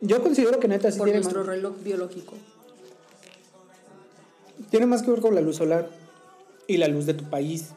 [0.00, 2.34] Yo considero que neta sí Por tiene nuestro más, reloj biológico.
[4.70, 5.88] tiene más que ver con la luz solar
[6.66, 7.70] y la luz de tu país.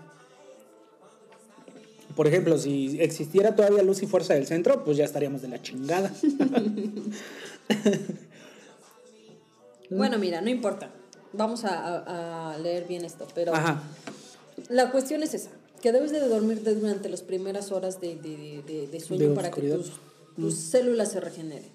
[2.17, 5.62] Por ejemplo, si existiera todavía luz y fuerza del centro, pues ya estaríamos de la
[5.62, 6.12] chingada.
[9.89, 10.89] Bueno, mira, no importa.
[11.38, 13.82] Vamos a, a- leer bien esto, pero Ajá.
[14.69, 15.50] la cuestión es esa,
[15.82, 19.62] que debes de dormirte durante las primeras horas de, de- de- de sueño para que
[19.62, 19.91] tus,
[20.36, 21.69] tus células se regeneren.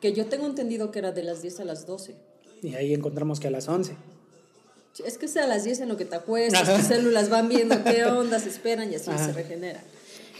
[0.00, 2.14] Que yo tengo entendido que era de las 10 a las 12.
[2.62, 3.94] Y ahí encontramos que a las 11.
[5.04, 6.76] Es que es a las 10 en lo que te acuestas, Ajá.
[6.76, 9.26] tus células van viendo qué onda, se esperan y así Ajá.
[9.26, 9.82] se regeneran.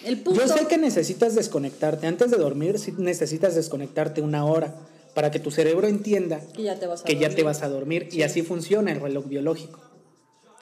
[0.05, 0.41] El punto...
[0.41, 2.07] Yo sé que necesitas desconectarte.
[2.07, 4.75] Antes de dormir, sí necesitas desconectarte una hora
[5.19, 7.45] para que tu cerebro entienda que ya te vas a que ya te dormir.
[7.47, 8.09] vas a dormir.
[8.13, 9.81] Y así funciona el reloj biológico.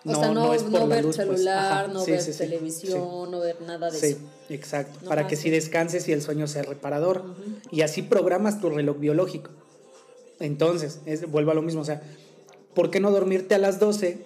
[0.06, 1.28] O sea, no, es por no ver luz, pues.
[1.28, 4.18] celular, Ajá, no sí, ver sí, televisión, no ver nada de Sí, eso.
[4.48, 4.98] sí, exacto.
[5.02, 5.42] No para más, que sí.
[5.42, 7.22] si descanses y el sueño sea reparador.
[7.70, 9.50] Y así programas tu reloj biológico.
[10.40, 11.82] Entonces, es- vuelvo a lo mismo.
[11.82, 12.00] O sea,
[12.74, 14.24] ¿por qué no dormirte a las 12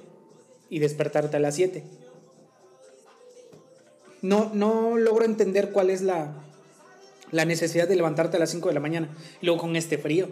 [0.68, 1.82] y despertarte a las 7?
[4.22, 6.34] No, no logro entender cuál es la,
[7.30, 9.08] la necesidad de levantarte a las 5 de la mañana.
[9.40, 10.28] Y luego con este frío.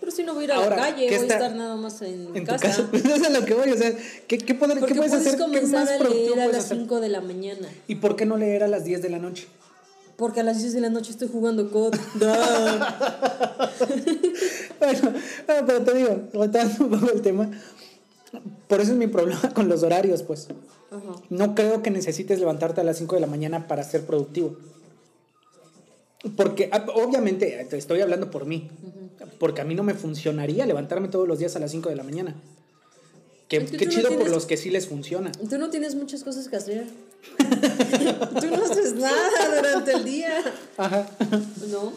[0.00, 1.76] Pero si no voy a ir a Ahora, la calle, ¿qué voy a estar nada
[1.76, 2.58] más en, En tu casa.
[2.68, 2.88] casa.
[2.92, 3.70] Eso es a lo que voy.
[3.72, 3.92] O sea,
[4.26, 5.32] ¿qué, qué, poder- qué puedes puedes hacer?
[5.36, 6.78] ¿Qué comenzar más a leer a las hacer?
[6.78, 7.68] 5 de la mañana.
[7.88, 9.46] ¿Y por qué no leer a las 10 de la noche?
[10.16, 11.94] Porque a las 10 de la noche estoy jugando COD.
[14.78, 15.12] Bueno,
[15.66, 17.50] pero te digo, retomando un poco el tema,
[18.68, 20.48] por eso es mi problema con los horarios, pues.
[20.90, 21.20] Ajá.
[21.30, 24.56] No creo que necesites levantarte a las 5 de la mañana para ser productivo.
[26.36, 28.68] Porque ah, obviamente, te estoy hablando por mí,
[29.38, 32.02] porque a mí no me funcionaría levantarme todos los días a las 5 de la
[32.02, 32.34] mañana.
[33.48, 35.32] Qué, qué no chido por los que sí les funciona.
[35.32, 36.86] Tú no tienes muchas cosas que hacer.
[38.40, 40.42] Tú no haces nada durante el día.
[40.76, 41.08] Ajá.
[41.70, 41.92] No.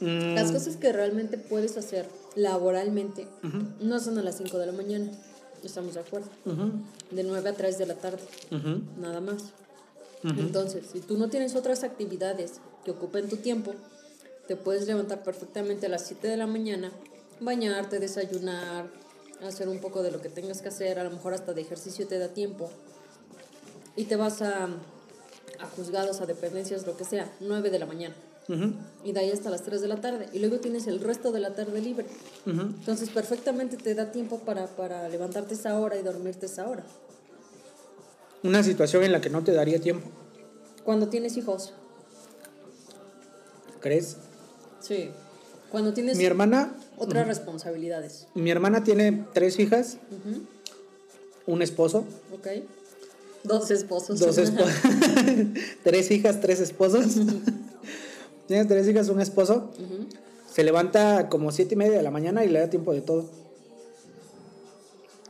[0.00, 3.26] Mm, Las cosas que realmente puedes hacer laboralmente
[3.80, 5.10] no son a las 5 de la mañana.
[5.62, 6.28] Estamos de acuerdo.
[7.10, 8.22] De 9 a 3 de la tarde.
[8.98, 9.52] Nada más.
[10.24, 13.74] Entonces, si tú no tienes otras actividades que ocupen tu tiempo,
[14.46, 16.92] te puedes levantar perfectamente a las 7 de la mañana,
[17.40, 18.86] bañarte, desayunar,
[19.44, 22.06] hacer un poco de lo que tengas que hacer, a lo mejor hasta de ejercicio
[22.06, 22.70] te da tiempo.
[23.96, 24.64] y te vas a,
[25.58, 28.14] a juzgados, a dependencias, lo que sea, 9 de la mañana.
[29.04, 30.28] Y de ahí hasta las 3 de la tarde.
[30.32, 32.06] Y luego tienes el resto de la tarde libre.
[32.46, 36.84] Entonces perfectamente te da tiempo para, para levantarte esa hora y dormirte esa hora.
[38.42, 40.08] Una situación en la que no te daría tiempo,
[40.84, 41.72] Cuando tienes hijos.
[43.80, 44.16] ¿crees?
[44.80, 45.10] Sí.
[45.70, 48.26] Cuando tienes Mi hermana, otras responsabilidades.
[48.34, 49.96] mi hermana tiene tres hijas,
[51.46, 52.48] un esposo, Ok.
[53.44, 54.20] Dos esposos.
[54.20, 54.72] dos esposos,
[55.84, 57.06] tres hijas, tres esposos.
[58.46, 59.70] Tiene tres hijas, un esposo.
[60.52, 63.28] Se levanta como siete y media de la mañana y le da tiempo de todo.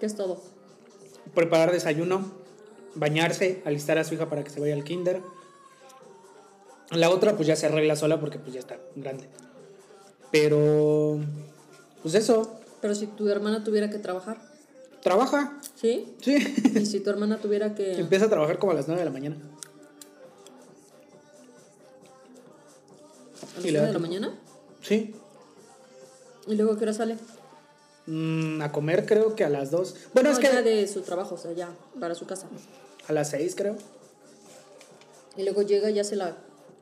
[0.01, 0.42] ¿Qué es todo?
[1.35, 2.33] Preparar desayuno,
[2.94, 5.22] bañarse, alistar a su hija para que se vaya al kinder.
[6.90, 9.28] La otra pues ya se arregla sola porque pues ya está grande.
[10.31, 11.18] Pero
[12.02, 14.38] pues eso, Pero si tu hermana tuviera que trabajar,
[15.02, 16.14] trabaja, ¿sí?
[16.20, 16.37] sí.
[16.74, 17.94] Y si tu hermana tuviera que...
[17.94, 19.37] Empieza a trabajar como a las 9 de la mañana.
[23.52, 24.38] ¿A las y le nueve da de la mañana?
[24.81, 25.14] Sí.
[26.46, 27.16] ¿Y luego qué hora sale?
[28.06, 29.94] Mm, a comer creo que a las 2.
[30.14, 32.46] Bueno, No, es que ya de su trabajo, o sea, ya, para su casa.
[33.08, 33.76] a las 6 creo.
[35.36, 36.36] Y luego llega y hace la,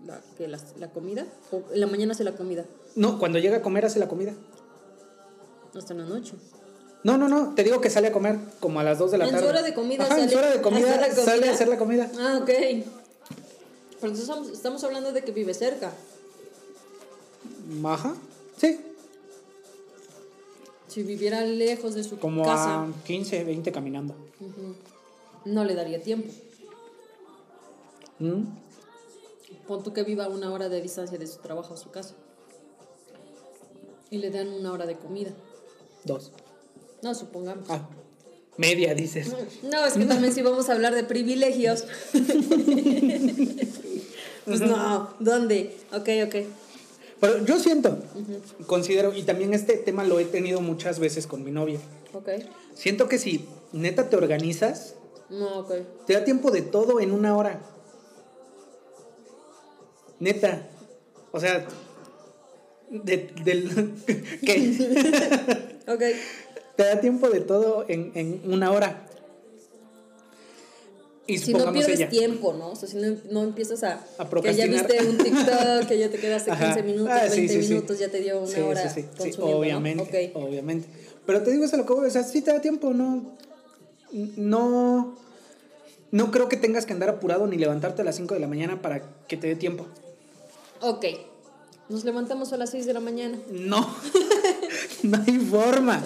[0.07, 1.27] la, que la, la comida.
[1.53, 2.65] O en la mañana hace la comida.
[2.97, 4.33] No, cuando llega a comer hace la comida.
[5.77, 6.33] Hasta en la noche.
[7.05, 9.25] No, no, no, te digo que sale a comer como a las 2 de la
[9.25, 9.49] En su tarde.
[9.49, 11.25] hora de comida Ajá, en sale su hora de comida, comida.
[11.25, 12.11] sale a hacer la comida.
[12.19, 12.47] Ah, ok.
[12.47, 12.83] Pero
[14.13, 15.93] entonces estamos, estamos hablando de que vive cerca.
[17.85, 18.15] Ajá.
[18.59, 18.81] Sí,
[20.91, 24.17] Si viviera lejos de su como casa, a 15, 20 caminando.
[25.45, 26.29] no le daría tiempo.
[28.19, 28.43] Mm,
[29.69, 32.17] Pon tú que viva una hora de distancia de su trabajo a su casa.
[34.11, 35.31] Y le dan una hora de comida.
[36.03, 36.33] Dos.
[37.03, 37.67] No, supongamos.
[37.71, 37.89] Ah,
[38.57, 39.33] media dices.
[39.63, 41.85] No, es que también si vamos a hablar de privilegios.
[44.45, 45.77] pues no, ¿dónde?
[45.93, 46.35] Ok, ok.
[47.21, 47.99] Pero yo siento,
[48.67, 51.79] considero, y también este tema lo he tenido muchas veces con mi novia.
[52.15, 52.29] Ok.
[52.75, 54.95] Siento que si neta te organizas,
[55.29, 55.73] No, ok.
[56.07, 57.61] te da tiempo de todo en una hora.
[60.19, 60.67] Neta.
[61.33, 61.67] O sea,
[62.91, 63.95] de- del,
[64.45, 65.77] ¿qué?
[65.89, 66.03] Ok.
[66.77, 69.07] te da tiempo de todo en, en una hora.
[71.31, 72.09] Y Si no pierdes ella.
[72.09, 72.71] tiempo, ¿no?
[72.71, 74.05] O sea, si no, no empiezas a...
[74.19, 76.75] A que ya viste un TikTok, que ya te quedaste Ajá.
[76.75, 77.69] 15 minutos, Ah, sí, 20 sí, sí.
[77.75, 80.89] minutos, ya te dio una hora sí, sí, obviamente, obviamente.
[81.27, 83.37] Pero te digo eso lo que voy, o sea, sí te da tiempo, no,
[84.37, 85.15] no,
[86.11, 88.83] no creo que tengas que andar apurado ni levantarte a las 5 de la mañana
[88.83, 89.87] para que te dé tiempo.
[90.81, 91.05] Ok.
[91.89, 93.39] Nos levantamos a las 6 de la mañana.
[93.51, 93.95] No,
[95.03, 96.03] no hay forma.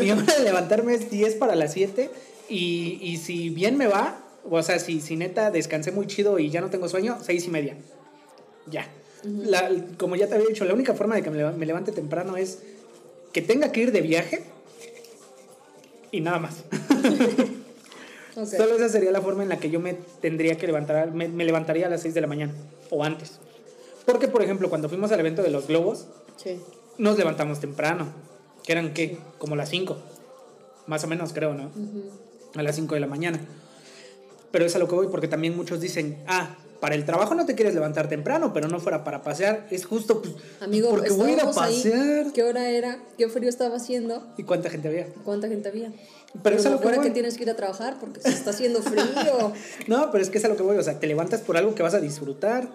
[0.00, 2.10] Mi hora de levantarme es 10 para las 7
[2.48, 6.50] y, y si bien me va, o sea, si, si neta descansé muy chido y
[6.50, 7.76] ya no tengo sueño, 6 y media.
[8.66, 8.86] Ya.
[9.24, 11.92] La- como ya te había dicho, la única forma de que me leva- me levante
[11.92, 12.58] temprano es
[13.32, 14.42] que tenga que ir de viaje
[16.10, 16.64] y nada más.
[18.34, 21.44] Solo esa sería la forma en la que yo me tendría que levantar, me, me
[21.44, 22.54] levantaría a las 6 de la mañana
[22.90, 23.38] o antes.
[24.06, 26.58] Porque, por ejemplo, cuando fuimos al evento de los globos, Sí.
[26.98, 28.06] nos levantamos temprano,
[28.64, 29.18] que eran, ¿qué?
[29.38, 29.98] Como las 5,
[30.86, 31.70] más o menos, creo, ¿no?
[32.54, 33.38] A las 5 de la mañana.
[34.52, 37.46] Pero es a lo que voy, porque también muchos dicen, ah, para el trabajo no
[37.46, 41.30] te quieres levantar temprano, pero no fuera para pasear, es justo pues, Amigo, porque voy
[41.30, 41.54] a ir a ahí.
[41.54, 42.32] pasear.
[42.32, 42.98] ¿Qué hora era?
[43.16, 44.26] ¿Qué frío estaba haciendo?
[44.36, 45.06] ¿Y cuánta gente había?
[45.24, 45.92] ¿Cuánta gente había?
[46.42, 47.06] Pero es a lo que ahora voy.
[47.06, 49.02] que tienes que ir a trabajar porque se está haciendo frío.
[49.86, 51.74] No, pero es que es a lo que voy, o sea, te levantas por algo
[51.74, 52.68] que vas a disfrutar.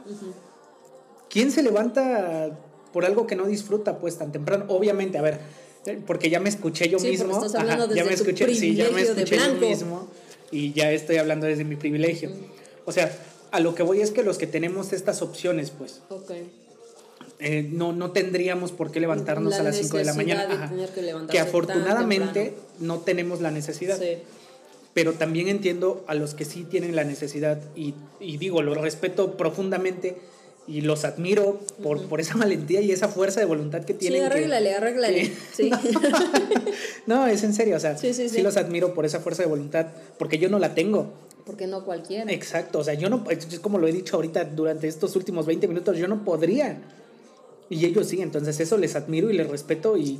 [1.29, 2.51] ¿Quién se levanta
[2.93, 4.65] por algo que no disfruta pues tan temprano?
[4.69, 5.39] Obviamente, a ver,
[5.85, 7.43] eh, porque ya me escuché yo Sí, mismo.
[7.45, 7.51] estás
[7.93, 10.07] ya me escuché, sí, ya me escuché yo mismo
[10.51, 12.31] y ya estoy hablando desde mi privilegio.
[12.85, 13.11] O sea,
[13.51, 16.31] a lo que voy es que los que tenemos estas opciones, pues, ok.
[17.39, 20.47] eh, no, no tendríamos por qué levantarnos La a las 5 de la mañana.
[20.49, 20.71] Ajá.
[20.95, 24.17] que que afortunadamente no tenemos la necesidad Sí.
[24.93, 29.37] pero también entiendo a los que sí tienen la necesidad y, y digo, los respeto
[29.37, 30.17] profundamente
[30.67, 34.19] y los admiro por, por esa valentía y esa fuerza de voluntad que Sí, tienen.
[34.21, 35.31] que- arréglale, arréglale.
[35.53, 35.71] Sí.
[37.05, 38.41] no, es en serio, o sea, Sí, sí, sí.
[38.41, 39.87] los admiro por esa fuerza de voluntad,
[40.19, 41.13] porque yo no la tengo.
[41.45, 42.31] Porque no cualquiera.
[42.31, 45.67] Exacto, o sea, yo no, es como lo he dicho ahorita durante estos últimos 20
[45.67, 46.77] minutos, yo no podría.
[47.69, 50.19] Y ellos sí, entonces eso les admiro y les respeto y,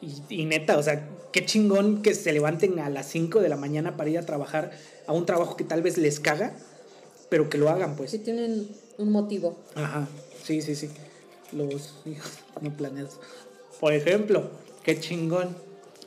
[0.00, 3.56] y, y neta, o sea, qué chingón que se levanten a las 5 de la
[3.56, 4.70] mañana para ir a trabajar
[5.06, 6.54] a un trabajo que tal vez les caga,
[7.28, 8.12] pero que lo hagan, pues.
[8.12, 8.68] Sí tienen
[8.98, 9.56] un motivo.
[9.74, 10.08] Ajá,
[10.44, 10.90] sí, sí, sí.
[11.52, 13.18] Los hijos no planeados.
[13.80, 14.50] Por ejemplo,
[14.82, 15.56] qué chingón.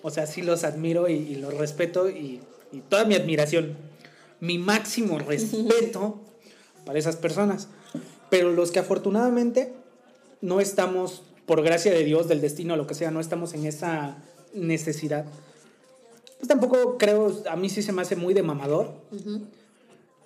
[0.04, 3.76] O sea, sí los admiro y, y los respeto y, y toda mi admiración.
[4.40, 6.20] mi máximo respeto
[6.86, 7.68] para esas personas.
[8.30, 9.74] Pero los que afortunadamente
[10.42, 14.18] no estamos, por gracia de Dios, del destino, lo que sea, no estamos en esa
[14.54, 15.26] necesidad.
[16.38, 18.94] Pues tampoco creo, a mí sí se me hace muy de mamador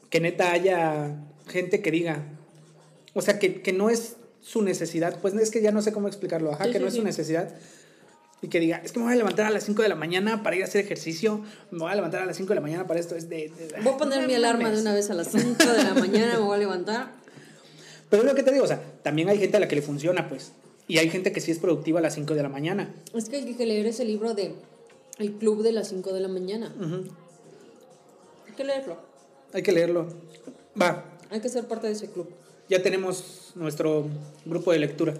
[0.09, 2.23] que neta haya gente que diga,
[3.15, 6.07] o sea, que, que no es su necesidad, pues es que ya no sé cómo
[6.07, 7.55] explicarlo, ajá, Sí, que sí, no es su necesidad.
[8.43, 10.43] Y que diga, es que me voy a levantar a las 5 de la mañana
[10.43, 11.41] para ir a hacer ejercicio,
[11.71, 13.49] me voy a levantar a las 5 de la mañana para esto, es de...
[13.49, 15.93] de- Voy a poner no mi alarma de una vez a las 5 de la
[15.95, 17.11] mañana, me voy a levantar.
[18.11, 19.81] Pero es lo que te digo, o sea, también hay gente a la que le
[19.81, 20.51] funciona, pues.
[20.87, 22.93] Y hay gente que sí es productiva a las 5 de la mañana.
[23.15, 24.53] Es que hay que leer ese libro de
[25.17, 26.71] El Club de las 5 de la mañana.
[28.47, 28.97] Hay que leerlo.
[29.53, 30.07] Hay que leerlo.
[30.79, 32.29] Va, Hay que ser parte de ese club.
[32.69, 34.07] Ya tenemos nuestro
[34.45, 35.13] grupo de lectura.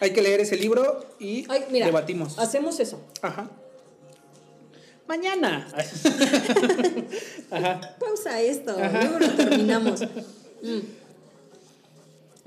[0.00, 2.38] Hay que leer ese libro y Ay, mira, debatimos.
[2.38, 3.00] hacemos eso.
[3.22, 3.48] Ajá.
[5.06, 5.68] Mañana.
[7.50, 7.80] Ajá.
[8.00, 9.02] Pausa esto, Ajá.
[9.02, 10.00] luego lo terminamos.
[10.62, 10.80] Mm.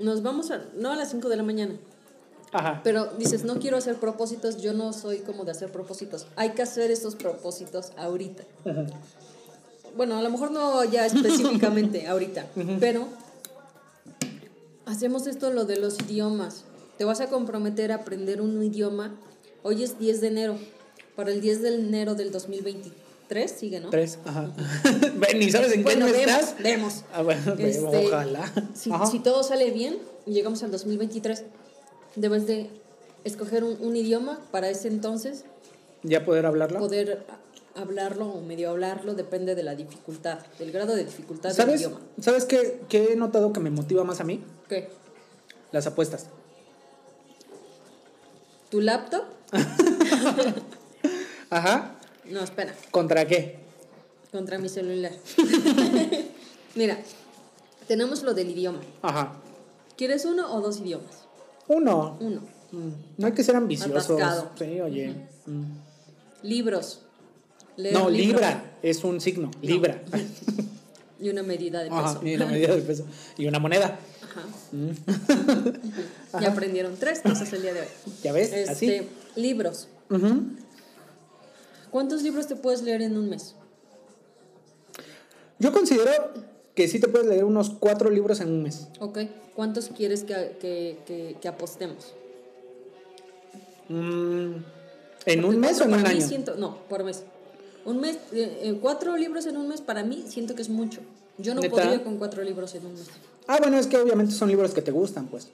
[0.00, 1.74] Nos vamos a, no a las 5 de la mañana,
[2.52, 2.80] Ajá.
[2.84, 6.26] pero dices, no quiero hacer propósitos, yo no soy como de hacer propósitos.
[6.36, 8.44] Hay que hacer esos propósitos ahorita.
[8.64, 8.86] Ujú.
[9.96, 12.46] Bueno, a lo mejor no ya específicamente ahorita,
[12.78, 13.08] pero
[14.88, 16.64] hacemos esto lo de los idiomas.
[16.96, 19.14] Te vas a comprometer a aprender un idioma.
[19.62, 20.58] Hoy es 10 de enero.
[21.14, 23.90] Para el 10 de enero del 2023 sigue, ¿no?
[23.90, 24.18] Tres.
[24.24, 24.50] Ajá.
[25.16, 26.54] Ven, ¿y sabes en qué Bueno, vemos, estás?
[26.62, 27.04] vemos.
[27.12, 28.52] Ah, bueno, Este, ojalá.
[28.74, 31.44] Si, todo sale bien y llegamos al 2023,
[32.16, 32.70] debes de
[33.24, 35.44] escoger un, un idioma para ese entonces,
[36.02, 36.78] Ya poder hablarlo.
[36.78, 37.24] poder
[37.74, 42.00] hablarlo o medio hablarlo, depende de la dificultad, del grado de dificultad del ¿Sabes, idioma.
[42.20, 44.42] ¿sabes qué, qué he notado que me motiva más a mí?
[44.68, 44.90] ¿Qué?
[45.72, 46.26] Las apuestas.
[48.70, 49.24] ¿Tu laptop?
[51.50, 51.94] Ajá.
[52.26, 53.58] No, espera, ¿Contra qué?
[54.30, 55.12] contra mi celular.
[56.74, 56.98] Mira,
[57.86, 58.80] tenemos lo del idioma.
[59.00, 59.32] Ajá.
[59.96, 61.24] ¿Quieres uno o dos idiomas?
[61.66, 62.18] Uno.
[62.20, 62.42] Uno.
[62.72, 64.10] Mm, No hay que ser ambiciosos.
[64.10, 64.50] Atascado.
[64.58, 65.14] Sí, oye.
[65.46, 65.64] Mm.
[66.42, 67.00] Libros.
[67.78, 69.50] No, libros libra es un signo.
[69.62, 70.02] Libra.
[71.20, 71.98] Y una medida de peso.
[72.00, 72.20] Ajá.
[72.22, 73.04] Y una medida de peso.
[73.36, 73.98] Y una moneda.
[74.22, 74.42] Ajá.
[74.70, 76.40] Mm.
[76.40, 77.86] Ya aprendieron tres cosas el día de hoy.
[78.22, 78.52] ¿Ya ves?
[78.52, 78.70] Este,
[79.00, 79.08] Así.
[79.34, 79.88] libros.
[80.10, 80.42] Ujú.
[81.90, 83.56] ¿Cuántos libros te puedes leer en un mes?
[85.58, 86.12] Yo considero
[86.76, 88.86] que sí te puedes leer unos cuatro libros en un mes.
[89.00, 89.18] ¿Ok?
[89.56, 92.14] ¿Cuántos quieres que, que, que, que apostemos?
[93.88, 94.62] Mm, ¿En
[95.24, 96.24] Porque un mes o en un año?
[96.24, 97.24] siento- no, por mes.
[97.84, 101.00] Un mes, eh, eh, cuatro libros en un mes para mí siento que es mucho.
[101.38, 101.70] Yo no ¿Neta?
[101.76, 103.06] podría con cuatro libros en un mes.
[103.46, 105.48] Ah, bueno, es que obviamente son libros que te gustan, pues.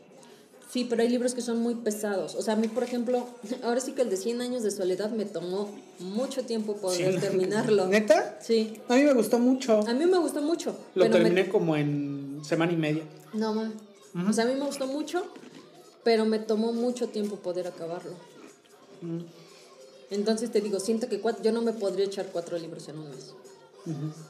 [0.73, 2.35] Sí, pero hay libros que son muy pesados.
[2.35, 3.29] O sea, a mí, por ejemplo,
[3.63, 5.71] ahora sí que el de 100 años de soledad me tomó
[6.01, 7.87] mucho tiempo poder terminarlo.
[7.89, 8.39] ¿Neta?
[8.43, 8.81] Sí.
[8.89, 9.81] A mí me gustó mucho.
[9.87, 10.71] A mí me gustó mucho.
[10.97, 13.05] Lo pero me- terminé como en semana y media.
[13.35, 13.71] No, ma.
[14.29, 15.25] O sea, a mí me gustó mucho,
[16.03, 18.13] pero me tomó mucho tiempo poder acabarlo.
[20.15, 23.11] Entonces te digo, siento que cuat- yo no me podría echar cuatro libros en un
[23.11, 23.35] mes.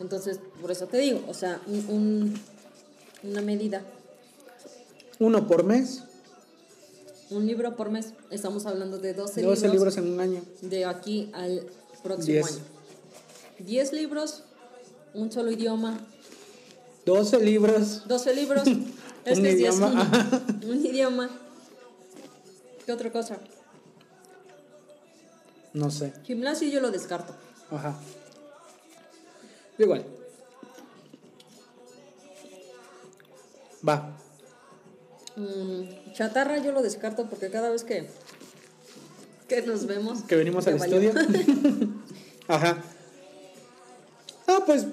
[0.00, 2.40] Entonces, por eso te digo, o sea, un, un-
[3.30, 3.82] una medida,
[5.20, 6.02] Uno por mes.
[7.30, 8.14] un libro por mes.
[8.30, 10.42] Estamos hablando de 12, 12 libros, libros en un año.
[10.62, 11.66] de aquí al
[12.02, 12.46] próximo Diez.
[12.46, 12.64] año.
[13.60, 14.42] 10 libros,
[15.14, 16.00] un solo idioma,
[17.06, 18.02] 12 libros.
[18.08, 18.64] 12 libros,
[19.24, 20.00] es Un que es 10 idioma, uno.
[20.02, 20.42] ajá.
[20.66, 21.30] un idioma.
[22.86, 23.38] ¿Qué otra cosa?
[25.74, 26.12] No sé.
[26.22, 27.34] Gimnasio yo lo descarto.
[27.70, 27.96] Ajá.
[29.76, 30.06] Igual.
[33.86, 34.16] Va.
[35.36, 38.08] Mm, chatarra yo lo descarto porque cada vez que,
[39.48, 40.22] que nos vemos.
[40.22, 41.00] Que venimos al valió.
[41.00, 41.88] estudio.
[42.48, 42.78] Ajá.
[44.46, 44.86] Ah, pues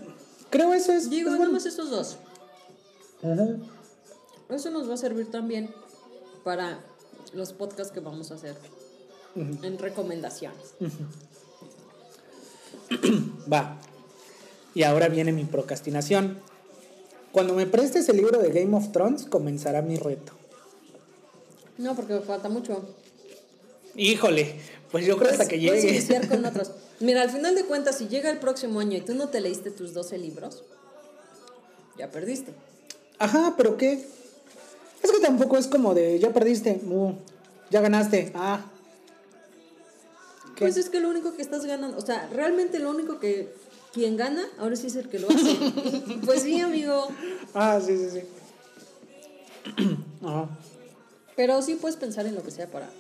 [0.50, 1.12] creo eso es.
[1.12, 1.58] Digo, es nada bueno.
[1.60, 2.18] esos dos.
[3.22, 3.48] Ajá.
[4.50, 5.70] Eso nos va a servir también
[6.44, 6.80] para
[7.34, 8.58] los podcasts que vamos a hacer
[9.36, 10.74] en recomendaciones.
[13.52, 13.78] Va.
[14.74, 16.40] Y ahora viene mi procrastinación.
[17.32, 20.34] Cuando me prestes el libro de Game of Thrones, comenzará mi reto.
[21.78, 22.86] No, porque me falta mucho.
[23.96, 24.56] Híjole,
[24.92, 25.96] pues yo creo hasta que Puedes llegue.
[25.98, 26.72] iniciar con otros.
[27.00, 29.72] Mira, al final de cuentas, si llega el próximo año y tú no te leíste
[29.72, 30.64] tus 12 libros,
[31.98, 32.54] ya perdiste.
[33.18, 33.94] Ajá, pero ¿qué?
[35.04, 37.14] Es que tampoco es como de ya perdiste, uh,
[37.70, 38.32] ya ganaste.
[38.36, 38.66] Ah.
[40.62, 40.66] ¿Qué?
[40.68, 43.52] Pues es que lo único que estás ganando, o sea, realmente lo único que
[43.94, 45.58] quien gana, ahora sí es el que lo hace.
[46.26, 47.08] pues sí, amigo.
[47.56, 48.22] Ah, sí, sí, sí.
[50.24, 50.50] Ajá.
[51.36, 52.92] Pero sí puedes pensar en lo que sea para.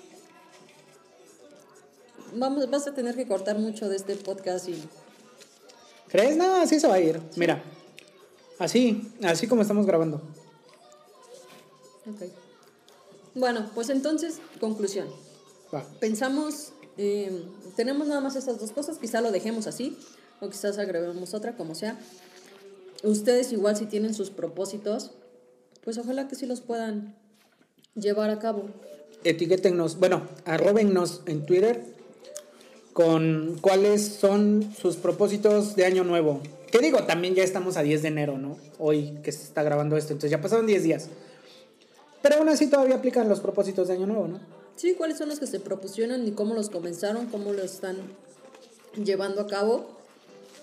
[2.33, 4.81] Vamos, vas a tener que cortar mucho de este podcast y
[6.07, 6.35] ¿Crees?
[6.35, 7.21] No, así se va a ir.
[7.35, 7.63] Mira.
[8.59, 10.17] Así, así como estamos grabando.
[12.05, 12.29] Ok.
[13.33, 15.07] Bueno, pues entonces, conclusión.
[15.73, 15.85] Va.
[15.99, 16.73] Pensamos,
[17.03, 17.31] eh,
[17.75, 19.97] tenemos nada más estas dos cosas, quizá lo dejemos así,
[20.39, 21.97] o quizás agreguemos otra, como sea.
[23.01, 25.09] Ustedes igual si tienen sus propósitos,
[25.83, 27.15] pues ojalá que sí los puedan
[27.95, 28.69] llevar a cabo.
[29.23, 31.83] Etiquétennos, bueno, arrobennos en Twitter
[32.93, 36.39] con cuáles son sus propósitos de año nuevo.
[36.71, 37.03] ¿Qué digo?
[37.05, 38.57] También ya estamos a 10 de enero, ¿no?
[38.77, 41.09] Hoy que se está grabando esto, entonces ya pasaron 10 días.
[42.21, 44.60] Pero aún así todavía aplican los propósitos de año nuevo, ¿no?
[44.75, 47.97] Sí, cuáles son los que se propusieron y cómo los comenzaron, cómo lo están
[49.03, 49.89] llevando a cabo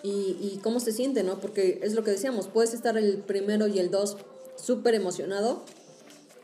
[0.02, 1.38] y, y cómo se siente, ¿no?
[1.40, 4.16] Porque es lo que decíamos, puedes estar el primero y el dos
[4.56, 5.62] súper emocionado,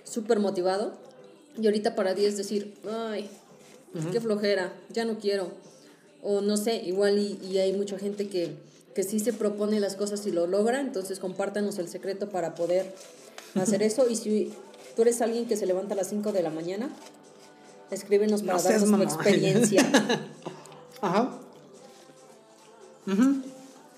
[0.05, 0.93] súper motivado,
[1.61, 3.29] y ahorita para 10 decir, ay,
[4.11, 5.49] qué flojera, ya no quiero.
[6.23, 8.51] O no sé, igual y, y hay mucha gente que,
[8.95, 12.93] que sí se propone las cosas y lo logra, entonces compártanos el secreto para poder
[13.55, 14.09] hacer eso.
[14.09, 14.53] Y si
[14.97, 16.91] tú eres alguien que se levanta a las 5 de la mañana,
[17.91, 19.83] escríbenos para No darnos tu experiencia.
[21.01, 21.31] Ajá.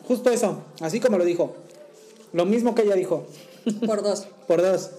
[0.07, 1.55] Justo eso, así como lo dijo.
[2.33, 3.27] Lo mismo que ella dijo.
[3.85, 4.27] Por dos.
[4.47, 4.91] Por dos.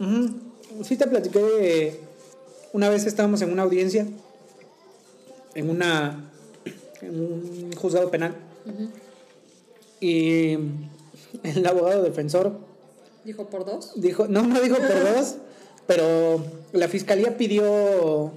[0.00, 0.84] Ujú.
[0.84, 2.00] Sí te platiqué de...
[2.72, 4.06] Una vez estábamos en una audiencia,
[5.54, 6.30] en una...
[7.00, 8.36] en un juzgado penal.
[10.00, 10.58] Y
[11.42, 12.52] el abogado defensor
[13.24, 13.92] Dijo por dos.
[13.96, 15.36] dijo, no, no dijo por dos,
[15.86, 18.32] pero la fiscalía pidió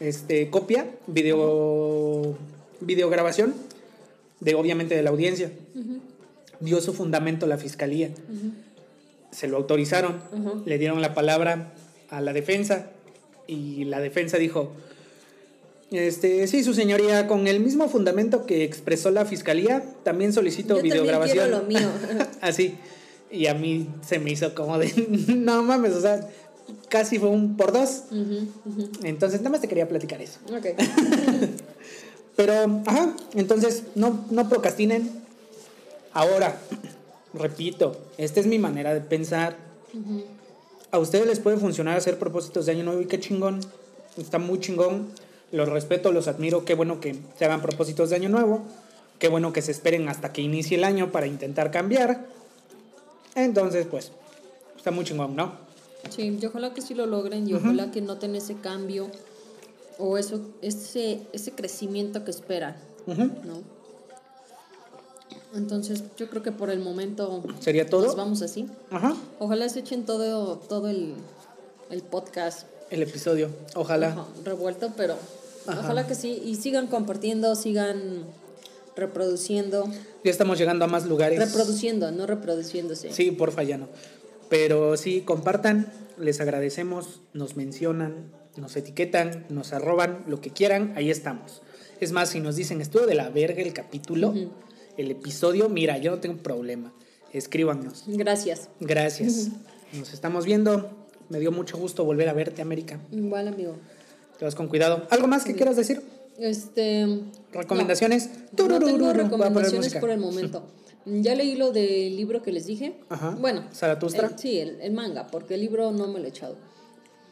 [0.00, 2.36] este copia, video
[2.80, 3.54] videograbación
[4.40, 5.50] de obviamente de la audiencia.
[6.60, 8.10] Dio su fundamento la fiscalía.
[9.30, 10.20] Se lo autorizaron,
[10.64, 11.74] le dieron la palabra
[12.10, 12.90] a la defensa
[13.46, 14.72] y la defensa dijo
[15.90, 20.74] este, sí, su señoría, con el mismo fundamento que expresó la fiscalía, también solicito Yo
[20.76, 21.48] también videograbación.
[21.48, 21.88] quiero lo mío.
[22.42, 22.76] Así.
[23.30, 24.92] Y a mí se me hizo como de,
[25.28, 26.28] no mames, o sea,
[26.88, 28.04] casi fue un por dos.
[28.10, 28.90] Ujú, ujú.
[29.02, 30.38] Entonces, nada más te quería platicar eso.
[30.50, 30.66] Ok.
[32.36, 35.10] Pero, ajá, entonces, no, no procrastinen.
[36.12, 36.58] Ahora,
[37.34, 39.56] repito, esta es mi manera de pensar.
[40.90, 43.60] A ustedes les puede funcionar hacer propósitos de año nuevo y qué chingón.
[44.16, 45.08] Está muy chingón.
[45.50, 46.64] Los respeto, los admiro.
[46.64, 48.62] Qué bueno que se hagan propósitos de año nuevo.
[49.18, 52.26] Qué bueno que se esperen hasta que inicie el año para intentar cambiar.
[53.34, 54.12] Entonces, pues,
[54.76, 55.67] está muy chingón, ¿no?
[56.10, 59.08] Sí, y ojalá que sí lo logren y ojalá que noten ese cambio
[59.98, 62.76] o eso, ese, ese crecimiento que esperan,
[63.06, 63.24] Ujú.
[63.44, 63.78] ¿no?
[65.54, 68.06] Entonces, yo creo que por el momento ¿Sería todo?
[68.06, 68.66] nos vamos así.
[68.90, 69.14] Ajá.
[69.38, 71.14] Ojalá se echen todo, todo el,
[71.90, 73.48] el podcast El episodio.
[73.74, 74.08] Ojalá.
[74.08, 75.16] ajá, revuelto, pero
[75.66, 75.80] Ajá.
[75.80, 76.40] ojalá que sí.
[76.44, 78.24] Y sigan compartiendo, sigan
[78.94, 79.86] reproduciendo.
[80.24, 81.38] Ya estamos llegando a más lugares.
[81.38, 83.12] Reproduciendo, no reproduciéndose.
[83.12, 83.88] Sí, porfa, ya no.
[84.48, 91.10] Pero sí, compartan, les agradecemos, nos mencionan, nos etiquetan, nos arroban, lo que quieran, ahí
[91.10, 91.62] estamos.
[92.00, 94.34] Es más, si nos dicen, estuvo de la verga el capítulo,
[94.96, 96.92] el episodio, mira, yo no tengo problema.
[97.32, 98.04] Escríbanos.
[98.06, 98.68] Gracias.
[98.80, 99.48] Gracias.
[99.92, 100.90] Nos estamos viendo.
[101.28, 103.00] Me dio mucho gusto volver a verte, América.
[103.12, 103.76] Igual, amigo.
[104.38, 105.06] Te vas con cuidado.
[105.10, 106.02] ¿Algo más que quieras decir?
[106.38, 107.06] Este.
[107.52, 108.30] ¿Recomendaciones?
[108.56, 110.64] No, no tengo recomendaciones por el momento.
[111.22, 112.98] Ya leí lo del libro que les dije.
[113.08, 113.30] Ajá.
[113.40, 113.64] Bueno.
[113.72, 114.28] ¿Zaratustra?
[114.28, 116.56] el- sí, el, el manga, porque el libro no me lo he echado.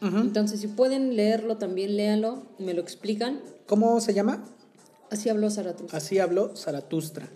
[0.02, 3.40] Entonces, si pueden leerlo, también léanlo, me lo explican.
[3.66, 4.44] ¿Cómo se llama?
[5.10, 5.96] Así habló Zaratustra.
[5.96, 7.28] Así habló Zaratustra.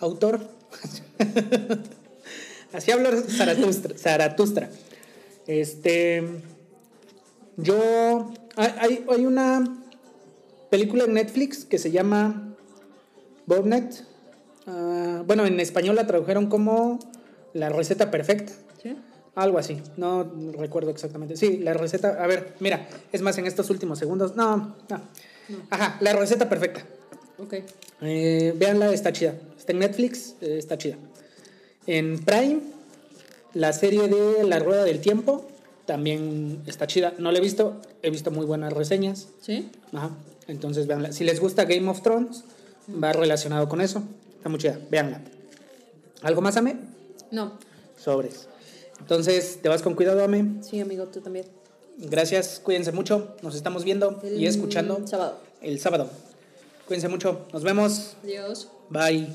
[0.00, 0.40] Autor.
[2.72, 3.96] Así habló Zaratustra.
[3.98, 4.70] Zaratustra.
[5.46, 6.22] Este.
[7.56, 8.32] Yo.
[8.56, 9.82] Hay, hay- hay una
[10.70, 12.54] película en Netflix que se llama
[13.46, 14.04] Bobnet.
[14.66, 16.98] Ah, bueno, en español la tradujeron como
[17.52, 18.52] La receta perfecta.
[18.82, 18.96] ¿Sí?
[19.34, 21.36] Algo así, no recuerdo exactamente.
[21.36, 25.00] Sí, la receta, a ver, mira, es más, en estos últimos segundos, no, no.
[25.70, 26.84] Ajá, la receta perfecta.
[27.38, 27.54] Ok.
[28.02, 29.34] Eh, véanla, está chida.
[29.56, 30.96] Está en Netflix, eh, está chida.
[31.86, 32.60] En Prime,
[33.54, 35.46] la serie de La Rueda del Tiempo
[35.86, 37.14] también está chida.
[37.18, 39.28] No la he visto, he visto muy buenas reseñas.
[39.40, 39.70] ¿Sí?
[39.92, 40.10] Ajá,
[40.48, 41.12] entonces véanla.
[41.12, 42.44] Si les gusta Game of Thrones,
[43.02, 44.02] va relacionado con eso.
[44.40, 45.20] Está muy chida, véanla.
[46.22, 46.78] ¿Algo más, Ame?
[47.30, 47.58] No.
[47.98, 48.48] Sobres.
[48.98, 50.62] Entonces, te vas con cuidado, Ame.
[50.62, 51.44] Sí, amigo, tú también.
[51.98, 53.36] Gracias, cuídense mucho.
[53.42, 54.96] Nos estamos viendo y escuchando.
[54.96, 55.40] el Sábado.
[55.60, 56.10] El sábado.
[56.86, 57.46] Cuídense mucho.
[57.52, 58.16] Nos vemos.
[58.24, 58.68] Adiós.
[58.88, 59.28] Bye.